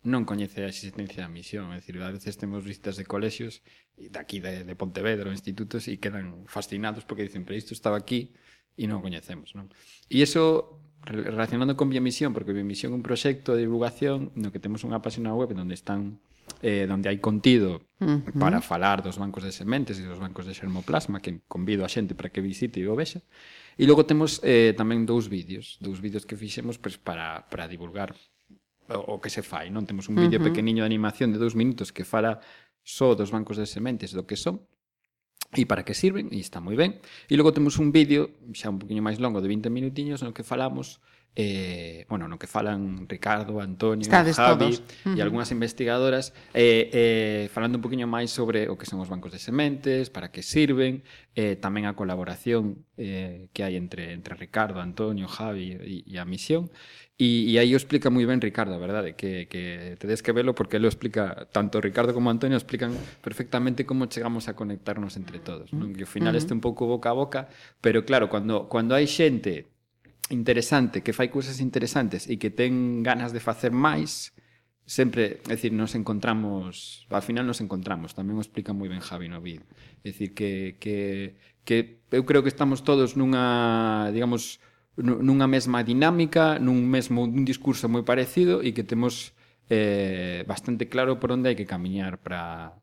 non 0.06 0.22
coñece 0.22 0.62
a 0.62 0.70
existencia 0.70 1.26
da 1.26 1.30
misión, 1.30 1.74
é 1.74 1.82
dicir, 1.82 1.98
a 1.98 2.14
veces 2.14 2.38
temos 2.38 2.62
visitas 2.62 2.94
de 2.94 3.06
colexios 3.06 3.66
daqui 3.98 4.38
de, 4.38 4.62
de 4.62 4.74
Pontevedra, 4.78 5.34
institutos 5.34 5.90
e 5.90 5.98
quedan 5.98 6.46
fascinados 6.46 7.02
porque 7.02 7.26
dicen, 7.26 7.42
pero 7.42 7.58
isto 7.58 7.74
estaba 7.74 7.98
aquí 7.98 8.34
e 8.76 8.84
non 8.88 9.00
o 9.00 9.04
coñecemos, 9.04 9.52
non? 9.56 9.68
E 10.08 10.20
iso 10.20 10.80
relacionando 11.04 11.74
con 11.74 11.90
Biomisión, 11.90 12.32
porque 12.32 12.54
Biomisión 12.54 12.94
é 12.94 12.96
un 12.96 13.04
proxecto 13.04 13.58
de 13.58 13.66
divulgación 13.66 14.30
no 14.38 14.54
que 14.54 14.62
temos 14.62 14.86
unha 14.86 15.02
página 15.02 15.34
web 15.34 15.50
onde 15.54 15.74
están 15.74 16.22
eh, 16.62 16.86
donde 16.86 17.10
hai 17.10 17.18
contido 17.18 17.82
uh 17.98 18.06
-huh. 18.06 18.38
para 18.38 18.62
falar 18.62 19.02
dos 19.02 19.18
bancos 19.18 19.42
de 19.42 19.50
sementes 19.50 19.98
e 19.98 20.06
dos 20.06 20.22
bancos 20.22 20.46
de 20.46 20.54
xermoplasma 20.54 21.18
que 21.18 21.42
convido 21.50 21.82
a 21.82 21.90
xente 21.90 22.14
para 22.14 22.30
que 22.30 22.38
visite 22.38 22.78
e 22.78 22.86
o 22.86 22.94
vexa 22.94 23.22
e 23.78 23.82
logo 23.86 24.06
temos 24.06 24.38
eh, 24.46 24.74
tamén 24.78 25.02
dous 25.02 25.26
vídeos 25.26 25.78
dous 25.82 25.98
vídeos 25.98 26.22
que 26.22 26.38
fixemos 26.38 26.78
pues, 26.78 26.98
para, 26.98 27.50
para 27.50 27.66
divulgar 27.66 28.14
o, 28.86 29.18
o 29.18 29.20
que 29.22 29.30
se 29.30 29.42
fai 29.42 29.74
non 29.74 29.86
temos 29.86 30.06
un 30.06 30.14
vídeo 30.14 30.38
uh 30.38 30.42
-huh. 30.42 30.48
pequeniño 30.54 30.86
de 30.86 30.88
animación 30.90 31.34
de 31.34 31.38
dous 31.42 31.58
minutos 31.58 31.90
que 31.90 32.06
fala 32.06 32.38
só 32.82 33.14
dos 33.18 33.34
bancos 33.34 33.58
de 33.58 33.66
sementes 33.66 34.14
do 34.14 34.22
que 34.22 34.38
son 34.38 34.62
e 35.52 35.68
para 35.68 35.84
que 35.84 35.92
sirven, 35.92 36.32
e 36.32 36.40
está 36.40 36.64
moi 36.64 36.76
ben. 36.76 36.98
E 37.28 37.36
logo 37.36 37.52
temos 37.52 37.76
un 37.76 37.92
vídeo, 37.92 38.32
xa 38.56 38.72
un 38.72 38.80
poquinho 38.80 39.04
máis 39.04 39.20
longo, 39.20 39.44
de 39.44 39.48
20 39.52 39.68
minutiños, 39.68 40.24
no 40.24 40.32
que 40.32 40.44
falamos 40.44 41.04
eh, 41.34 42.04
bueno, 42.08 42.28
no 42.28 42.38
que 42.38 42.46
falan 42.46 43.08
Ricardo, 43.08 43.60
Antonio, 43.60 44.02
Estades 44.02 44.36
Javi 44.36 44.76
todos. 44.76 44.82
Uh 45.04 45.10
-huh. 45.12 45.16
e 45.16 45.20
algunhas 45.24 45.48
investigadoras 45.50 46.36
eh, 46.52 46.90
eh, 46.92 47.44
falando 47.48 47.80
un 47.80 47.82
poquinho 47.82 48.04
máis 48.04 48.28
sobre 48.28 48.68
o 48.68 48.76
que 48.76 48.84
son 48.84 49.00
os 49.00 49.08
bancos 49.08 49.32
de 49.32 49.40
sementes, 49.40 50.12
para 50.12 50.28
que 50.28 50.44
sirven, 50.44 51.00
eh, 51.32 51.56
tamén 51.56 51.88
a 51.88 51.96
colaboración 51.96 52.84
eh, 53.00 53.48
que 53.56 53.64
hai 53.64 53.80
entre, 53.80 54.12
entre 54.12 54.36
Ricardo, 54.36 54.76
Antonio, 54.84 55.24
Javi 55.24 55.72
e, 55.80 56.04
e 56.04 56.14
a 56.20 56.28
misión. 56.28 56.68
E, 57.16 57.48
e 57.48 57.56
aí 57.56 57.72
o 57.72 57.78
explica 57.80 58.12
moi 58.12 58.28
ben 58.28 58.42
Ricardo, 58.42 58.76
a 58.76 58.80
verdade, 58.82 59.16
que, 59.16 59.48
que 59.48 59.96
tedes 59.96 60.20
que 60.20 60.36
velo 60.36 60.52
porque 60.52 60.76
ele 60.76 60.88
explica, 60.90 61.48
tanto 61.48 61.80
Ricardo 61.80 62.12
como 62.12 62.28
Antonio 62.28 62.60
explican 62.60 62.92
perfectamente 63.24 63.88
como 63.88 64.04
chegamos 64.12 64.52
a 64.52 64.56
conectarnos 64.58 65.16
entre 65.16 65.40
todos. 65.40 65.72
Non? 65.72 65.96
Que 65.96 66.04
ao 66.04 66.10
final 66.10 66.34
uh 66.34 66.36
-huh. 66.36 66.42
este 66.44 66.52
un 66.52 66.60
pouco 66.60 66.84
boca 66.84 67.08
a 67.08 67.16
boca, 67.16 67.40
pero 67.80 68.04
claro, 68.04 68.28
cando, 68.28 68.68
cando 68.68 68.92
hai 68.92 69.08
xente 69.08 69.72
interesante, 70.30 71.02
que 71.02 71.12
fai 71.16 71.28
cousas 71.28 71.58
interesantes 71.58 72.30
e 72.30 72.38
que 72.38 72.52
ten 72.52 73.02
ganas 73.02 73.34
de 73.34 73.40
facer 73.42 73.74
máis, 73.74 74.36
sempre, 74.86 75.42
é 75.48 75.54
dicir, 75.54 75.72
nos 75.72 75.94
encontramos, 75.94 77.06
ao 77.10 77.22
final 77.22 77.46
nos 77.46 77.62
encontramos, 77.64 78.14
tamén 78.14 78.38
o 78.38 78.44
explica 78.44 78.74
moi 78.74 78.90
ben 78.90 79.02
Javi 79.02 79.26
no 79.26 79.42
vídeo. 79.42 79.66
É 80.04 80.10
dicir 80.12 80.34
que 80.34 80.78
que 80.78 81.38
que 81.66 82.02
eu 82.10 82.22
creo 82.26 82.42
que 82.42 82.50
estamos 82.50 82.82
todos 82.82 83.14
nunha, 83.14 84.10
digamos, 84.10 84.58
nunha 84.98 85.48
mesma 85.48 85.80
dinámica, 85.86 86.58
nun 86.58 86.84
mesmo 86.86 87.24
un 87.24 87.44
discurso 87.46 87.88
moi 87.88 88.04
parecido 88.04 88.60
e 88.60 88.74
que 88.76 88.84
temos 88.84 89.32
eh, 89.70 90.44
bastante 90.44 90.90
claro 90.90 91.16
por 91.16 91.32
onde 91.32 91.48
hai 91.52 91.56
que 91.56 91.68
camiñar 91.68 92.20
para 92.20 92.76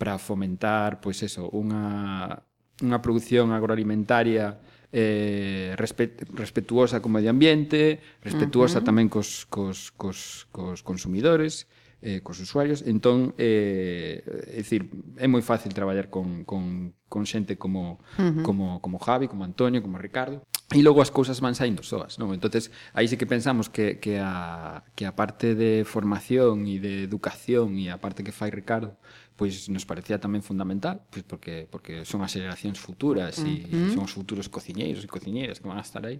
para 0.00 0.18
fomentar, 0.18 0.98
pois 0.98 1.22
eso, 1.22 1.46
unha 1.52 2.42
unha 2.82 2.98
produción 3.04 3.54
agroalimentaria 3.54 4.58
eh, 4.92 5.74
respet, 5.80 6.22
respetuosa 6.36 7.00
co 7.00 7.08
medio 7.08 7.32
ambiente, 7.32 7.98
respetuosa 8.20 8.78
uh 8.78 8.82
-huh. 8.84 8.88
tamén 8.92 9.08
cos, 9.08 9.48
cos, 9.48 9.90
cos, 9.96 10.46
cos 10.52 10.84
consumidores, 10.84 11.66
eh, 12.04 12.20
cos 12.20 12.38
usuarios. 12.44 12.84
Entón, 12.84 13.32
eh, 13.40 14.20
é 14.52 14.60
dicir, 14.60 14.92
é 15.22 15.30
moi 15.30 15.42
fácil 15.46 15.70
traballar 15.70 16.10
con, 16.10 16.42
con, 16.42 16.98
con 17.06 17.22
xente 17.30 17.54
como, 17.54 18.02
uh 18.18 18.22
-huh. 18.22 18.42
como, 18.42 18.82
como 18.82 18.98
Javi, 18.98 19.30
como 19.30 19.46
Antonio, 19.46 19.78
como 19.78 20.02
Ricardo, 20.02 20.42
e 20.74 20.82
logo 20.82 20.98
as 20.98 21.14
cousas 21.14 21.38
van 21.38 21.54
saindo 21.54 21.86
soas, 21.86 22.18
non? 22.18 22.34
Entonces, 22.34 22.74
aí 22.90 23.06
sí 23.06 23.14
que 23.14 23.28
pensamos 23.28 23.70
que, 23.70 24.02
que, 24.02 24.18
a, 24.18 24.82
que 24.98 25.06
a 25.06 25.14
parte 25.14 25.54
de 25.54 25.86
formación 25.86 26.66
e 26.66 26.82
de 26.82 27.06
educación 27.06 27.78
e 27.78 27.86
a 27.86 28.02
parte 28.02 28.26
que 28.26 28.34
fai 28.34 28.50
Ricardo, 28.50 28.98
pois 29.38 29.70
nos 29.70 29.86
parecía 29.86 30.18
tamén 30.18 30.42
fundamental, 30.42 31.06
pois 31.06 31.22
porque 31.22 31.70
porque 31.70 32.02
son 32.02 32.26
as 32.26 32.34
xeracións 32.34 32.82
futuras 32.82 33.38
e 33.46 33.62
uh 33.62 33.70
-huh. 33.70 33.94
son 33.94 34.02
os 34.08 34.12
futuros 34.12 34.50
cociñeiros 34.50 35.06
e 35.06 35.08
cociñeiras 35.08 35.62
que 35.62 35.68
van 35.70 35.78
a 35.78 35.86
estar 35.86 36.02
aí 36.02 36.18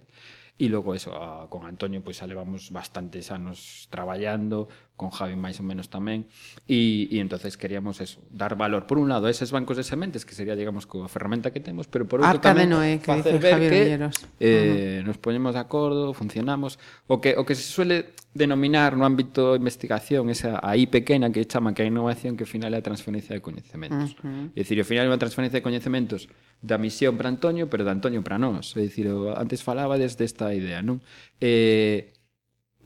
E 0.53 0.69
logo 0.69 0.93
eso, 0.93 1.09
a, 1.17 1.49
con 1.49 1.65
Antonio 1.65 2.05
pois 2.05 2.21
xa 2.21 2.29
levamos 2.29 2.69
bastantes 2.69 3.33
anos 3.33 3.89
traballando, 3.89 4.69
con 4.93 5.09
Javi 5.09 5.33
máis 5.33 5.57
ou 5.57 5.65
menos 5.65 5.89
tamén, 5.89 6.29
e, 6.69 7.09
e 7.09 7.17
entonces 7.17 7.57
queríamos 7.57 7.97
eso, 7.97 8.21
dar 8.29 8.53
valor, 8.53 8.85
por 8.85 9.01
un 9.01 9.09
lado, 9.09 9.25
a 9.25 9.33
eses 9.33 9.49
bancos 9.49 9.81
de 9.81 9.83
sementes, 9.83 10.29
que 10.29 10.37
sería, 10.37 10.53
digamos, 10.53 10.85
coa 10.85 11.09
ferramenta 11.09 11.49
que 11.49 11.57
temos, 11.57 11.89
pero 11.89 12.05
por 12.05 12.21
outro 12.21 12.37
Arca 12.37 12.53
tamén, 12.53 12.69
Noé, 12.69 13.01
que 13.01 13.09
facer 13.09 13.41
ver 13.41 13.57
Javier 13.57 13.73
que 13.73 13.81
eh, 13.97 13.97
uh 13.97 15.01
-huh. 15.01 15.09
nos 15.09 15.17
ponemos 15.17 15.57
de 15.57 15.61
acordo, 15.65 16.13
funcionamos, 16.13 16.77
o 17.09 17.17
que, 17.17 17.33
o 17.33 17.41
que 17.41 17.57
se 17.57 17.65
suele 17.65 18.13
denominar 18.37 18.93
no 18.93 19.09
ámbito 19.09 19.57
de 19.57 19.61
investigación, 19.61 20.29
esa 20.29 20.61
aí 20.61 20.85
pequena 20.85 21.33
que 21.33 21.41
chama 21.49 21.73
que 21.73 21.81
a 21.81 21.89
innovación, 21.89 22.37
que 22.37 22.45
ao 22.45 22.51
final 22.53 22.69
é 22.73 22.77
a 22.77 22.85
transferencia 22.85 23.33
de 23.33 23.41
coñecementos. 23.41 24.13
Uh 24.21 24.53
-huh. 24.53 24.57
É 24.57 24.61
dicir, 24.61 24.77
ao 24.77 24.85
final 24.85 25.05
é 25.05 25.09
unha 25.09 25.17
transferencia 25.17 25.57
de 25.57 25.65
coñecementos 25.65 26.29
da 26.63 26.79
misión 26.79 27.19
para 27.19 27.27
Antonio, 27.27 27.67
pero 27.67 27.83
de 27.83 27.91
Antonio 27.91 28.23
para 28.23 28.39
nós. 28.39 28.71
É 28.79 28.87
dicir, 28.87 29.11
antes 29.35 29.59
falaba 29.59 29.99
desde 29.99 30.23
esta 30.23 30.55
idea, 30.55 30.79
non? 30.79 31.03
Eh, 31.43 32.15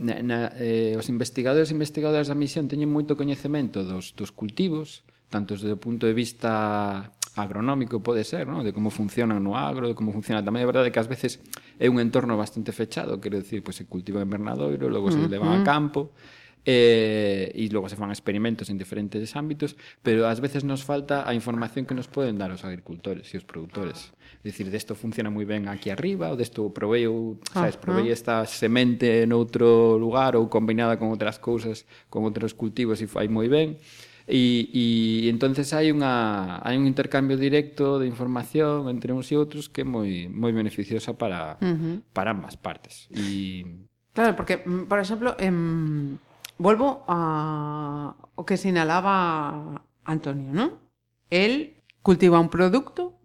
na, 0.02 0.18
na, 0.26 0.38
eh, 0.58 0.98
os 0.98 1.06
investigadores 1.14 1.70
e 1.70 1.78
investigadoras 1.78 2.26
da 2.26 2.34
misión 2.34 2.66
teñen 2.66 2.90
moito 2.90 3.14
coñecemento 3.14 3.86
dos, 3.86 4.18
dos 4.18 4.34
cultivos, 4.34 5.06
tanto 5.30 5.54
desde 5.54 5.70
o 5.70 5.78
punto 5.78 6.10
de 6.10 6.18
vista 6.18 7.14
agronómico 7.38 8.02
pode 8.02 8.26
ser, 8.26 8.50
non? 8.50 8.66
de 8.66 8.74
como 8.74 8.90
funcionan 8.90 9.46
no 9.46 9.54
agro, 9.54 9.86
de 9.86 9.94
como 9.94 10.10
funciona 10.10 10.42
tamén, 10.42 10.66
é 10.66 10.68
verdade 10.68 10.90
que 10.90 10.98
ás 10.98 11.06
veces 11.06 11.38
é 11.78 11.86
un 11.86 12.02
entorno 12.02 12.34
bastante 12.34 12.74
fechado, 12.74 13.22
quero 13.22 13.38
dicir, 13.38 13.62
pois 13.62 13.78
se 13.78 13.86
cultiva 13.86 14.26
en 14.26 14.30
vernadoiro, 14.34 14.90
logo 14.90 15.14
se 15.14 15.22
uh 15.22 15.30
leva 15.30 15.54
a 15.54 15.62
campo, 15.62 16.18
eh, 16.66 17.52
e 17.56 17.70
logo 17.70 17.90
se 17.90 17.96
fan 17.96 18.12
experimentos 18.12 18.70
en 18.70 18.78
diferentes 18.78 19.36
ámbitos, 19.36 19.76
pero 20.04 20.28
ás 20.28 20.42
veces 20.42 20.64
nos 20.64 20.84
falta 20.84 21.28
a 21.28 21.32
información 21.38 21.86
que 21.86 21.96
nos 21.96 22.08
poden 22.08 22.40
dar 22.40 22.52
os 22.52 22.66
agricultores 22.66 23.30
e 23.34 23.38
os 23.38 23.46
produtores. 23.46 24.12
É 24.44 24.52
dicir, 24.52 24.72
desto 24.72 24.96
funciona 24.96 25.30
moi 25.30 25.44
ben 25.44 25.68
aquí 25.68 25.92
arriba, 25.92 26.32
ou 26.32 26.40
desto 26.40 26.72
proveu, 26.72 27.40
sabes, 27.52 27.76
provei 27.76 28.12
esta 28.12 28.48
semente 28.48 29.28
noutro 29.28 30.00
lugar 30.00 30.36
ou 30.36 30.48
combinada 30.48 30.96
con 30.96 31.12
outras 31.12 31.40
cousas, 31.40 31.84
con 32.08 32.24
outros 32.24 32.56
cultivos 32.56 33.00
e 33.04 33.08
fai 33.08 33.28
moi 33.28 33.48
ben. 33.52 33.80
E, 34.28 34.68
e 34.76 34.86
entonces 35.32 35.72
hai 35.72 35.88
unha 35.88 36.60
hai 36.60 36.76
un 36.76 36.84
intercambio 36.84 37.40
directo 37.40 37.96
de 37.96 38.12
información 38.12 38.92
entre 38.92 39.16
uns 39.16 39.32
e 39.32 39.40
outros 39.40 39.72
que 39.72 39.84
é 39.84 39.88
moi 39.88 40.28
moi 40.28 40.52
beneficiosa 40.52 41.16
para 41.16 41.56
uh 41.56 41.64
-huh. 41.64 41.96
para 42.12 42.36
ambas 42.36 42.60
partes. 42.60 43.08
E 43.16 43.64
Claro, 44.18 44.36
porque 44.36 44.66
mm, 44.66 44.90
por 44.90 44.98
exemplo, 44.98 45.38
em 45.38 46.18
Volvo 46.58 47.06
a 47.08 48.16
o 48.36 48.46
que 48.46 48.58
sinalaba 48.58 49.82
Antonio, 50.06 50.54
non? 50.54 50.82
El 51.30 51.78
cultiva 52.02 52.42
un 52.42 52.50
produto 52.50 53.18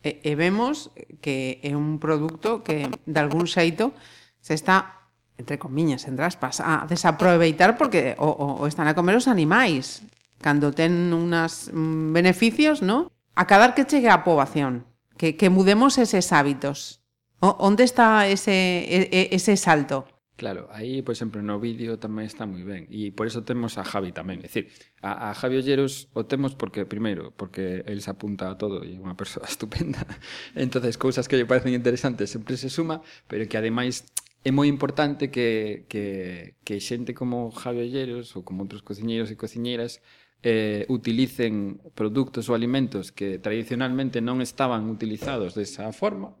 e, 0.00 0.08
eh, 0.08 0.16
e 0.24 0.32
eh, 0.32 0.36
vemos 0.36 0.92
que 1.20 1.60
é 1.60 1.76
un 1.76 2.00
produto 2.00 2.64
que 2.64 2.88
de 2.88 3.18
algún 3.18 3.44
xeito 3.44 3.92
se 4.40 4.54
está 4.54 5.08
entre 5.38 5.58
comiñas, 5.58 6.06
en 6.10 6.18
traspas, 6.18 6.58
a 6.60 6.86
desaproveitar 6.90 7.78
porque 7.78 8.18
o, 8.18 8.26
o, 8.26 8.46
o 8.58 8.64
están 8.66 8.90
a 8.90 8.96
comer 8.98 9.14
os 9.14 9.30
animais 9.30 10.02
cando 10.42 10.70
ten 10.74 11.14
unas 11.14 11.70
mm, 11.70 12.14
beneficios, 12.14 12.82
non? 12.82 13.10
cadar 13.46 13.74
que 13.74 13.86
chegue 13.86 14.10
a 14.10 14.26
poboación, 14.26 14.86
que, 15.14 15.38
que 15.38 15.50
mudemos 15.50 15.98
eses 15.98 16.34
hábitos. 16.34 17.02
O, 17.38 17.54
onde 17.62 17.86
está 17.86 18.26
ese, 18.26 19.10
ese 19.30 19.54
salto? 19.54 20.06
Claro, 20.38 20.68
aí, 20.70 21.02
por 21.02 21.10
exemplo, 21.10 21.42
no 21.42 21.58
vídeo 21.58 21.98
tamén 21.98 22.30
está 22.30 22.46
moi 22.46 22.62
ben. 22.62 22.86
E 22.94 23.10
por 23.10 23.26
eso 23.26 23.42
temos 23.42 23.74
a 23.74 23.82
Javi 23.82 24.14
tamén. 24.14 24.38
É 24.38 24.46
dicir, 24.46 24.70
a, 25.02 25.34
a 25.34 25.34
Javi 25.34 25.58
Olleros 25.58 26.06
o 26.14 26.30
temos 26.30 26.54
porque, 26.54 26.86
primeiro, 26.86 27.34
porque 27.34 27.82
el 27.90 27.98
se 28.06 28.14
apunta 28.14 28.46
a 28.46 28.54
todo 28.54 28.86
e 28.86 28.94
é 28.94 29.02
unha 29.02 29.18
persoa 29.18 29.50
estupenda. 29.50 30.06
entonces 30.54 30.94
cousas 30.94 31.26
que 31.26 31.34
lle 31.34 31.42
parecen 31.42 31.74
interesantes 31.74 32.30
sempre 32.30 32.54
se 32.54 32.70
suma, 32.70 33.02
pero 33.26 33.50
que 33.50 33.58
ademais 33.58 34.06
é 34.46 34.54
moi 34.54 34.70
importante 34.70 35.34
que, 35.34 35.90
que, 35.90 36.54
que 36.62 36.78
xente 36.78 37.18
como 37.18 37.50
Javi 37.50 37.82
Olleros 37.82 38.30
ou 38.38 38.46
como 38.46 38.62
outros 38.62 38.86
cociñeiros 38.86 39.34
e 39.34 39.36
cociñeiras 39.36 39.98
eh, 40.46 40.86
utilicen 40.86 41.82
produtos 41.98 42.46
ou 42.46 42.54
alimentos 42.54 43.10
que 43.10 43.42
tradicionalmente 43.42 44.22
non 44.22 44.38
estaban 44.38 44.86
utilizados 44.86 45.58
desa 45.58 45.90
forma 45.90 46.38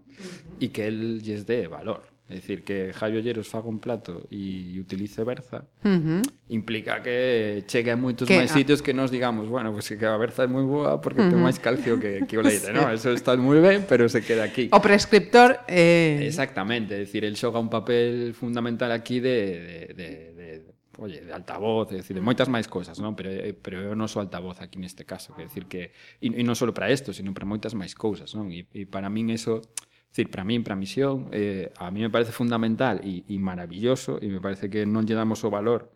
e 0.62 0.70
que 0.70 0.86
el 0.86 1.18
lles 1.18 1.50
dé 1.50 1.66
valor. 1.66 2.07
É 2.28 2.34
dicir, 2.34 2.60
que 2.62 2.92
Javi 2.92 3.16
Olleros 3.16 3.48
faga 3.48 3.72
un 3.72 3.80
plato 3.80 4.28
e 4.28 4.76
utilice 4.76 5.24
Berza 5.24 5.64
uh 5.80 5.88
-huh. 5.88 6.22
implica 6.52 7.00
que 7.00 7.64
chegue 7.64 7.88
a 7.88 7.96
moitos 7.96 8.28
máis 8.28 8.52
sitios 8.52 8.84
que 8.84 8.92
nos 8.92 9.08
digamos, 9.08 9.48
bueno, 9.48 9.72
pues 9.72 9.88
que 9.88 10.04
a 10.04 10.12
Berza 10.20 10.44
é 10.44 10.50
moi 10.50 10.60
boa 10.60 11.00
porque 11.00 11.24
uh 11.24 11.32
-huh. 11.32 11.32
ten 11.32 11.40
máis 11.40 11.56
calcio 11.56 11.96
que, 11.96 12.28
que 12.28 12.36
o 12.40 12.44
leite, 12.44 12.68
sí. 12.68 12.76
¿no? 12.76 12.84
Eso 12.92 13.16
está 13.16 13.32
moi 13.40 13.64
ben, 13.64 13.88
pero 13.88 14.12
se 14.12 14.20
queda 14.20 14.44
aquí. 14.44 14.68
O 14.76 14.80
prescriptor... 14.84 15.64
Eh... 15.64 16.20
Exactamente, 16.28 17.00
é 17.00 17.00
dicir, 17.00 17.24
el 17.24 17.32
xoga 17.32 17.56
un 17.56 17.72
papel 17.72 18.36
fundamental 18.36 18.92
aquí 18.92 19.24
de, 19.24 19.96
de, 19.96 19.96
de, 19.96 20.08
de 20.36 20.48
oye, 21.00 21.24
de 21.24 21.32
altavoz, 21.32 21.88
é 21.92 21.96
dicir, 21.96 22.12
de 22.12 22.20
moitas 22.20 22.52
máis 22.52 22.68
cousas, 22.68 23.00
non? 23.00 23.16
Pero, 23.16 23.32
eh, 23.32 23.56
pero 23.56 23.80
eu 23.80 23.96
non 23.96 24.04
sou 24.04 24.20
altavoz 24.20 24.60
aquí 24.60 24.76
neste 24.76 25.08
caso, 25.08 25.32
que 25.32 25.48
decir 25.48 25.64
que, 25.64 25.96
e, 26.20 26.28
e 26.28 26.42
non 26.44 26.58
só 26.58 26.68
para 26.76 26.92
isto, 26.92 27.16
sino 27.16 27.32
para 27.32 27.48
moitas 27.48 27.72
máis 27.72 27.96
cousas, 27.96 28.36
non? 28.36 28.52
E, 28.52 28.68
e 28.74 28.84
para 28.84 29.08
min. 29.08 29.32
Eso 29.32 29.64
decir, 30.18 30.30
para 30.34 30.42
min, 30.42 30.66
para 30.66 30.74
a 30.74 30.80
misión, 30.82 31.30
eh, 31.30 31.70
a 31.78 31.94
mí 31.94 32.02
me 32.02 32.10
parece 32.10 32.34
fundamental 32.34 32.98
e, 33.06 33.22
e 33.30 33.38
maravilloso 33.38 34.18
e 34.18 34.26
me 34.26 34.42
parece 34.42 34.66
que 34.66 34.82
non 34.82 35.06
lle 35.06 35.14
damos 35.14 35.46
o 35.46 35.50
valor 35.54 35.94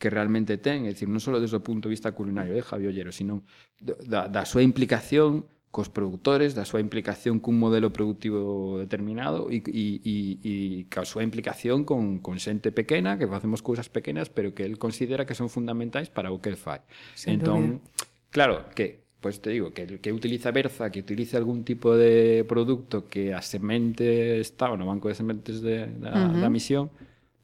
que 0.00 0.10
realmente 0.10 0.58
ten, 0.58 0.88
é 0.88 0.96
dicir, 0.96 1.06
non 1.06 1.22
só 1.22 1.30
desde 1.38 1.54
o 1.54 1.62
punto 1.62 1.86
de 1.86 1.94
vista 1.94 2.10
culinario 2.10 2.56
de 2.56 2.64
eh, 2.64 2.66
Javi 2.66 2.90
Ollero, 2.90 3.14
sino 3.14 3.46
da, 3.78 4.26
da 4.26 4.42
súa 4.42 4.64
implicación 4.66 5.46
cos 5.70 5.86
produtores, 5.86 6.58
da 6.58 6.66
súa 6.66 6.82
implicación 6.82 7.38
cun 7.38 7.54
modelo 7.54 7.94
productivo 7.94 8.82
determinado 8.82 9.46
e, 9.54 9.62
e, 9.62 10.02
e, 10.02 10.16
e 10.42 10.54
ca 10.90 11.06
súa 11.06 11.22
implicación 11.22 11.86
con, 11.86 12.18
con 12.18 12.42
xente 12.42 12.74
pequena, 12.74 13.22
que 13.22 13.30
facemos 13.30 13.62
cousas 13.62 13.86
pequenas, 13.86 14.34
pero 14.34 14.50
que 14.50 14.66
el 14.66 14.82
considera 14.82 15.30
que 15.30 15.38
son 15.38 15.46
fundamentais 15.46 16.10
para 16.10 16.34
o 16.34 16.42
que 16.42 16.50
el 16.50 16.58
fai. 16.58 16.82
Sin 17.14 17.38
entón, 17.38 17.78
dúbida. 17.78 18.34
claro, 18.34 18.56
que 18.74 19.06
Pois 19.20 19.40
te 19.40 19.50
digo, 19.50 19.72
que, 19.72 20.00
que 20.00 20.12
utiliza 20.12 20.50
Berza, 20.50 20.90
que 20.90 21.00
utilice 21.00 21.36
algún 21.36 21.62
tipo 21.62 21.94
de 21.94 22.44
produto 22.48 23.06
que 23.06 23.34
a 23.34 23.42
semente 23.42 24.40
está 24.40 24.74
no 24.74 24.86
banco 24.86 25.08
de 25.08 25.14
sementes 25.14 25.60
de, 25.60 25.86
da, 26.00 26.08
uh 26.08 26.32
-huh. 26.32 26.40
da 26.40 26.48
misión, 26.48 26.88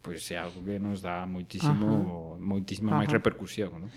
pois 0.01 0.25
é 0.33 0.41
algo 0.41 0.65
que 0.65 0.81
nos 0.81 1.05
dá 1.05 1.29
muitísimo, 1.29 1.85
uh 1.85 2.37
-huh. 2.37 2.41
muitísima 2.41 2.91
uh 2.91 2.93
-huh. 2.97 3.01
máis 3.05 3.13
repercusión, 3.13 3.77
non? 3.77 3.93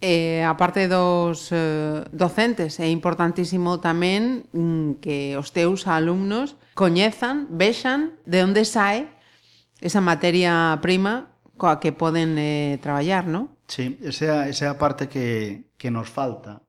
Eh, 0.00 0.44
a 0.44 0.56
parte 0.56 0.88
dos 0.88 1.52
eh, 1.52 2.04
docentes, 2.12 2.80
é 2.80 2.88
importantísimo 2.88 3.80
tamén 3.80 4.48
mm, 4.52 5.00
que 5.04 5.36
os 5.36 5.52
teus 5.52 5.84
alumnos 5.88 6.56
coñezan, 6.72 7.48
vexan 7.52 8.16
de 8.24 8.44
onde 8.44 8.64
sae 8.64 9.08
esa 9.80 10.00
materia 10.00 10.76
prima 10.84 11.32
coa 11.56 11.80
que 11.80 11.92
poden 11.92 12.36
eh, 12.36 12.80
traballar, 12.80 13.28
non? 13.28 13.52
Sí, 13.68 14.00
esa, 14.00 14.48
esa 14.48 14.64
é 14.64 14.70
a 14.72 14.80
parte 14.80 15.08
que, 15.08 15.68
que 15.76 15.92
nos 15.92 16.08
falta 16.08 16.64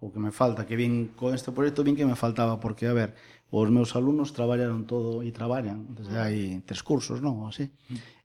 o 0.00 0.08
que 0.08 0.18
me 0.18 0.32
falta, 0.32 0.64
que 0.64 0.76
vin 0.76 1.12
con 1.12 1.36
este 1.36 1.52
proxecto 1.52 1.84
vin 1.84 1.94
que 1.94 2.08
me 2.08 2.16
faltaba, 2.16 2.56
porque, 2.56 2.88
a 2.88 2.96
ver, 2.96 3.12
os 3.52 3.68
meus 3.68 3.92
alumnos 3.92 4.32
traballaron 4.32 4.88
todo 4.88 5.20
e 5.20 5.28
traballan, 5.28 5.92
desde 5.92 6.16
hai 6.16 6.64
tres 6.64 6.80
cursos, 6.80 7.20
non? 7.20 7.44
Así. 7.44 7.68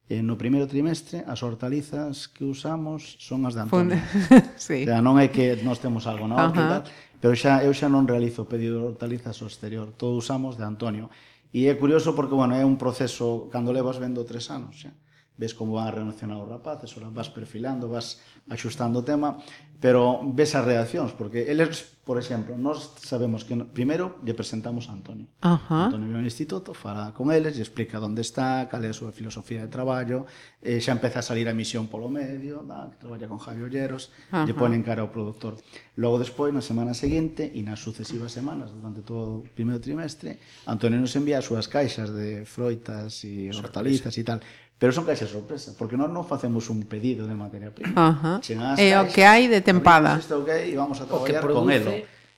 E 0.06 0.22
no 0.22 0.40
primeiro 0.40 0.70
trimestre, 0.70 1.26
as 1.26 1.42
hortalizas 1.44 2.30
que 2.30 2.46
usamos 2.46 3.18
son 3.20 3.44
as 3.44 3.58
de 3.58 3.66
Antonio. 3.68 4.00
sí. 4.56 4.86
O 4.86 4.88
sea, 4.88 5.02
non 5.04 5.20
é 5.20 5.28
que 5.28 5.60
nós 5.66 5.84
temos 5.84 6.08
algo 6.08 6.30
na 6.30 6.40
horta 6.40 6.62
uh 6.62 6.66
-huh. 6.66 6.74
tal, 6.80 6.84
pero 7.20 7.34
xa, 7.36 7.66
eu 7.66 7.74
xa 7.74 7.92
non 7.92 8.08
realizo 8.08 8.48
pedido 8.48 8.80
de 8.80 8.86
hortalizas 8.94 9.36
ao 9.42 9.50
exterior, 9.50 9.92
todo 9.98 10.16
usamos 10.16 10.56
de 10.56 10.64
Antonio. 10.64 11.12
E 11.52 11.68
é 11.68 11.74
curioso 11.76 12.16
porque, 12.16 12.38
bueno, 12.38 12.56
é 12.56 12.64
un 12.64 12.80
proceso, 12.80 13.52
cando 13.52 13.76
levas 13.76 14.00
vendo 14.00 14.24
tres 14.24 14.48
anos, 14.48 14.80
xa 14.80 14.94
ves 15.38 15.54
como 15.54 15.76
van 15.76 15.92
reaccionar 15.92 16.40
os 16.40 16.48
rapaces, 16.48 16.96
ora 16.98 17.12
vas 17.12 17.30
perfilando, 17.30 17.92
vas 17.92 18.24
axustando 18.48 19.00
o 19.00 19.04
tema, 19.04 19.42
pero 19.82 20.24
ves 20.24 20.56
as 20.56 20.64
reaccións, 20.64 21.12
porque 21.12 21.52
eles, 21.52 22.00
por 22.08 22.18
exemplo, 22.18 22.56
nós 22.58 22.96
sabemos 23.02 23.44
que 23.44 23.54
primeiro 23.76 24.18
lle 24.24 24.32
presentamos 24.32 24.88
a 24.88 24.96
Antonio. 24.96 25.28
Ajá. 25.42 25.92
Antonio 25.92 26.08
vive 26.08 26.24
no 26.24 26.30
instituto, 26.30 26.72
fala 26.74 27.12
con 27.12 27.34
eles, 27.34 27.60
lle 27.60 27.66
explica 27.66 28.00
onde 28.00 28.24
está, 28.24 28.72
cal 28.72 28.82
é 28.86 28.90
a 28.90 28.96
súa 28.96 29.12
filosofía 29.12 29.66
de 29.66 29.70
traballo, 29.70 30.24
eh, 30.64 30.80
xa 30.80 30.96
empeza 30.96 31.20
a 31.20 31.26
salir 31.26 31.50
a 31.52 31.54
misión 31.54 31.92
polo 31.92 32.08
medio, 32.08 32.64
da, 32.64 32.88
que 32.88 32.98
traballa 33.02 33.28
con 33.28 33.42
Javi 33.42 33.62
Olleros, 33.68 34.16
Ajá. 34.32 34.48
lle 34.48 34.56
ponen 34.56 34.80
cara 34.80 35.04
ao 35.04 35.12
produtor. 35.12 35.60
Logo 36.00 36.20
despois, 36.20 36.56
na 36.56 36.64
semana 36.64 36.96
seguinte 36.96 37.44
e 37.52 37.60
nas 37.60 37.84
sucesivas 37.84 38.32
semanas, 38.32 38.72
durante 38.72 39.04
todo 39.04 39.44
o 39.44 39.48
primeiro 39.52 39.84
trimestre, 39.84 40.40
Antonio 40.66 40.98
nos 41.02 41.12
envía 41.20 41.44
as 41.44 41.46
súas 41.46 41.68
caixas 41.68 42.14
de 42.16 42.48
froitas 42.48 43.28
e 43.28 43.52
hortalizas 43.52 44.16
e 44.16 44.24
tal, 44.24 44.40
Pero 44.78 44.92
son 44.92 45.08
caixas 45.08 45.32
sorpresa, 45.32 45.72
porque 45.80 45.96
nós 45.96 46.12
non 46.12 46.28
facemos 46.28 46.68
un 46.68 46.84
pedido 46.84 47.24
de 47.24 47.36
materia 47.36 47.72
prima. 47.72 47.96
Uh 47.96 48.40
-huh. 48.44 48.76
É 48.76 49.00
o 49.00 49.08
que 49.08 49.24
hai 49.24 49.48
de 49.48 49.64
tempada. 49.64 50.20
Isto 50.20 50.44
que 50.44 50.52
hai 50.52 50.64
e 50.72 50.76
vamos 50.76 51.00
a 51.00 51.08
traballar 51.08 51.40
produce, 51.40 51.64
con 51.64 51.72
elo. 51.72 51.92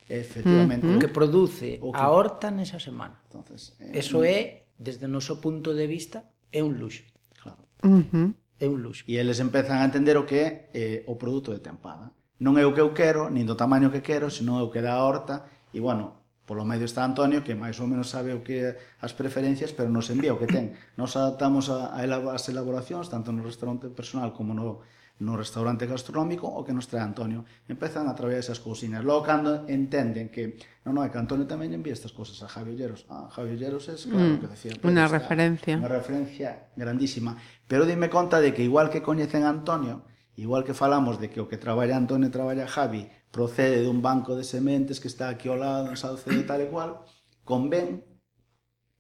Efectivamente. 0.06 0.86
Uh 0.86 0.94
-huh. 0.94 0.98
O 0.98 1.02
que 1.02 1.10
produce 1.10 1.82
o 1.82 1.90
que... 1.90 1.98
a 1.98 2.14
horta 2.14 2.54
nesa 2.54 2.78
semana. 2.78 3.18
Entonces, 3.26 3.74
eh, 3.82 3.98
Eso 3.98 4.22
é, 4.22 4.70
desde 4.78 5.10
o 5.10 5.12
noso 5.12 5.42
punto 5.42 5.74
de 5.74 5.90
vista, 5.90 6.30
é 6.54 6.62
un 6.62 6.78
luxo. 6.78 7.04
Claro. 7.42 7.66
Uh 7.82 8.06
-huh. 8.06 8.30
É 8.62 8.70
un 8.70 8.86
luxo. 8.86 9.02
E 9.10 9.18
eles 9.18 9.42
empezan 9.42 9.82
a 9.82 9.86
entender 9.90 10.14
o 10.14 10.30
que 10.30 10.38
é 10.38 10.50
eh, 10.78 10.98
o 11.10 11.18
produto 11.18 11.50
de 11.50 11.60
tempada. 11.60 12.14
Non 12.38 12.54
é 12.62 12.70
o 12.70 12.74
que 12.74 12.82
eu 12.86 12.94
quero, 12.94 13.34
nin 13.34 13.50
do 13.50 13.58
tamaño 13.58 13.90
que 13.90 14.06
quero, 14.06 14.30
senón 14.30 14.62
é 14.62 14.64
o 14.66 14.70
que 14.70 14.86
dá 14.86 15.02
a 15.02 15.02
horta. 15.02 15.50
E, 15.74 15.82
bueno, 15.82 16.17
Polo 16.48 16.64
medio 16.64 16.88
está 16.88 17.04
Antonio, 17.04 17.44
que 17.44 17.60
máis 17.60 17.76
ou 17.84 17.92
menos 17.92 18.08
sabe 18.08 18.32
o 18.32 18.40
que 18.40 18.80
as 19.04 19.12
preferencias, 19.12 19.76
pero 19.76 19.92
nos 19.92 20.08
envía 20.08 20.32
o 20.32 20.40
que 20.40 20.48
ten. 20.48 20.80
Nos 20.96 21.20
adaptamos 21.20 21.68
a, 21.68 21.92
a 21.92 22.08
as 22.08 22.48
elaboracións, 22.48 23.12
tanto 23.12 23.36
no 23.36 23.44
restaurante 23.44 23.92
personal 23.92 24.32
como 24.32 24.56
no, 24.56 24.80
no 25.20 25.36
restaurante 25.36 25.84
gastronómico, 25.84 26.48
o 26.48 26.64
que 26.64 26.72
nos 26.72 26.88
trae 26.88 27.04
Antonio. 27.04 27.44
Empezan 27.68 28.08
a 28.08 28.16
traballar 28.16 28.40
esas 28.40 28.64
cousiñas. 28.64 29.04
Logo, 29.04 29.28
cando 29.28 29.68
entenden 29.68 30.32
que, 30.32 30.56
non, 30.88 30.96
non, 30.96 31.04
é 31.04 31.12
que 31.12 31.20
Antonio 31.20 31.44
tamén 31.44 31.76
envía 31.76 31.92
estas 31.92 32.16
cousas 32.16 32.40
a 32.40 32.48
Javi 32.48 32.80
Olleros. 32.80 33.04
Ah, 33.12 33.28
Javi 33.28 33.52
Olleros 33.60 33.92
é, 33.92 34.00
claro, 34.00 34.32
mm, 34.32 34.40
que 34.40 34.48
decía. 34.48 34.72
Unha 34.88 35.04
referencia. 35.12 35.76
Unha 35.76 35.92
referencia 35.92 36.72
grandísima. 36.80 37.36
Pero 37.68 37.84
dime 37.84 38.08
conta 38.08 38.40
de 38.40 38.56
que 38.56 38.64
igual 38.64 38.88
que 38.88 39.04
coñecen 39.04 39.44
a 39.44 39.52
Antonio, 39.52 40.08
Igual 40.38 40.64
que 40.64 40.78
falamos 40.78 41.18
de 41.18 41.34
que 41.34 41.42
o 41.42 41.50
que 41.50 41.58
traballa 41.58 41.98
Antonio 41.98 42.30
traballa 42.30 42.70
Javi 42.70 43.10
procede 43.34 43.82
dun 43.82 44.06
banco 44.06 44.38
de 44.38 44.46
sementes 44.46 45.02
que 45.02 45.10
está 45.10 45.34
aquí 45.34 45.50
ao 45.50 45.58
lado, 45.58 45.90
en 45.90 45.98
Saucedo 45.98 46.38
e 46.38 46.46
tal 46.46 46.62
e 46.62 46.70
cual, 46.70 47.02
convén 47.42 48.06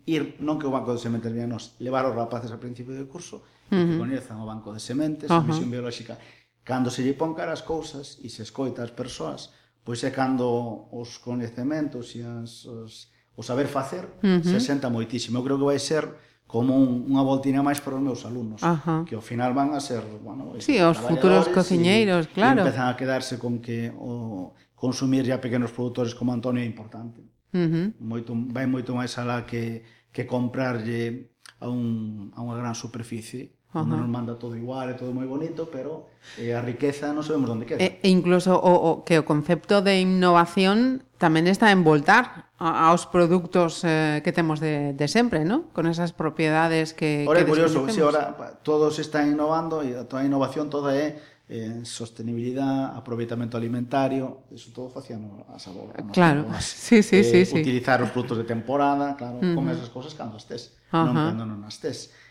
ir, 0.09 0.41
non 0.41 0.57
que 0.57 0.65
o 0.65 0.73
banco 0.73 0.97
de 0.97 0.97
sementes 0.97 1.29
venha 1.29 1.45
nos, 1.45 1.77
levar 1.77 2.09
os 2.09 2.17
rapaces 2.17 2.49
ao 2.49 2.57
principio 2.57 2.97
do 2.97 3.05
curso 3.05 3.45
uh 3.45 3.69
-huh. 3.69 3.85
que 3.85 4.01
coñezan 4.01 4.41
o 4.41 4.49
banco 4.49 4.73
de 4.73 4.81
sementes, 4.81 5.29
uh 5.29 5.37
-huh. 5.37 5.45
a 5.45 5.47
misión 5.47 5.69
biolóxica. 5.69 6.17
Cando 6.65 6.89
se 6.89 7.05
lle 7.05 7.13
pon 7.13 7.37
cara 7.37 7.53
as 7.53 7.61
cousas 7.61 8.17
e 8.25 8.33
se 8.33 8.41
escoita 8.41 8.81
as 8.81 8.91
persoas, 8.97 9.53
pois 9.85 10.01
é 10.01 10.09
cando 10.09 10.89
os 10.89 11.21
coñecementos 11.21 12.17
e 12.17 12.25
as, 12.25 12.65
os, 12.65 13.13
o 13.37 13.45
saber 13.45 13.69
facer 13.69 14.09
uh 14.25 14.41
-huh. 14.41 14.41
se 14.41 14.57
senta 14.57 14.89
moitísimo. 14.89 15.37
Eu 15.37 15.45
creo 15.45 15.61
que 15.61 15.69
vai 15.69 15.77
ser 15.77 16.09
como 16.47 16.79
un, 16.79 17.11
unha 17.11 17.21
voltina 17.27 17.59
máis 17.59 17.83
para 17.83 17.99
os 17.99 18.03
meus 18.03 18.23
alumnos, 18.23 18.63
Ajá. 18.63 19.03
que 19.03 19.19
ao 19.19 19.21
final 19.21 19.51
van 19.51 19.75
a 19.75 19.83
ser, 19.83 19.99
bueno, 20.23 20.55
sí, 20.63 20.79
os 20.79 20.95
futuros 20.95 21.51
cociñeiros, 21.51 22.31
e, 22.31 22.31
claro. 22.31 22.63
E 22.63 22.71
empezan 22.71 22.87
a 22.87 22.95
quedarse 22.95 23.35
con 23.35 23.59
que 23.59 23.91
o 23.91 24.55
consumir 24.73 25.27
ya 25.27 25.43
pequenos 25.43 25.75
produtores 25.75 26.15
como 26.15 26.31
Antonio 26.31 26.63
é 26.63 26.67
importante. 26.67 27.19
Uh 27.51 27.67
-huh. 27.67 27.85
Moito 27.99 28.31
vai 28.31 28.63
moito 28.63 28.95
máis 28.95 29.11
alá 29.19 29.43
que 29.43 29.83
que 30.15 30.23
comprarlle 30.23 31.35
a 31.59 31.67
un 31.67 32.31
a 32.31 32.39
unha 32.39 32.55
gran 32.55 32.73
superficie 32.73 33.56
Ajá. 33.73 33.83
Uno 33.83 33.97
nos 33.97 34.07
manda 34.09 34.35
todo 34.39 34.55
igual, 34.55 34.89
é 34.89 34.95
todo 34.95 35.11
moi 35.11 35.27
bonito, 35.27 35.67
pero 35.67 36.07
eh, 36.39 36.55
a 36.55 36.63
riqueza 36.63 37.11
non 37.11 37.19
sabemos 37.19 37.51
onde 37.51 37.67
queda. 37.67 37.83
E, 37.83 37.99
e 37.99 38.07
incluso 38.07 38.55
o, 38.55 38.73
o 38.73 38.91
que 39.03 39.19
o 39.19 39.27
concepto 39.27 39.83
de 39.83 39.99
innovación 39.99 41.03
tamén 41.19 41.51
está 41.51 41.75
en 41.75 41.83
voltar 41.83 42.47
a, 42.55 42.87
aos 42.87 43.11
produtos 43.11 43.83
eh, 43.83 44.23
que 44.23 44.31
temos 44.31 44.63
de, 44.63 44.95
de 44.95 45.07
sempre, 45.11 45.43
¿no? 45.43 45.67
Con 45.75 45.83
esas 45.83 46.15
propiedades 46.15 46.95
que 46.95 47.27
Ora 47.27 47.43
é 47.43 47.45
curioso, 47.45 47.83
si 47.91 47.99
ahora 47.99 48.31
todos 48.63 49.03
están 49.03 49.27
innovando 49.27 49.83
e 49.83 49.99
a 49.99 50.07
toda 50.07 50.23
a 50.23 50.27
innovación 50.27 50.71
toda 50.71 50.95
é 50.95 51.19
eh, 51.51 51.83
sostenibilidade, 51.83 52.95
aproveitamento 52.95 53.55
alimentario, 53.55 54.47
eso 54.51 54.71
todo 54.71 54.87
facían 54.87 55.27
as 55.51 55.67
abogas. 55.67 55.95
Claro, 56.11 56.47
as, 56.51 56.65
sí, 56.87 57.03
sí, 57.03 57.19
eh, 57.19 57.23
sí, 57.23 57.39
sí. 57.45 57.59
Utilizar 57.59 57.99
os 58.03 58.11
produtos 58.11 58.39
de 58.39 58.47
temporada, 58.47 59.15
claro, 59.15 59.39
uh 59.39 59.43
-huh. 59.43 59.55
comer 59.55 59.75
esas 59.75 59.91
cosas 59.91 60.15
cando 60.15 60.39
estés, 60.39 60.75
uh 60.91 61.03
-huh. 61.03 61.11
non 61.11 61.15
cando 61.15 61.43
non 61.43 61.59
as. 61.67 61.79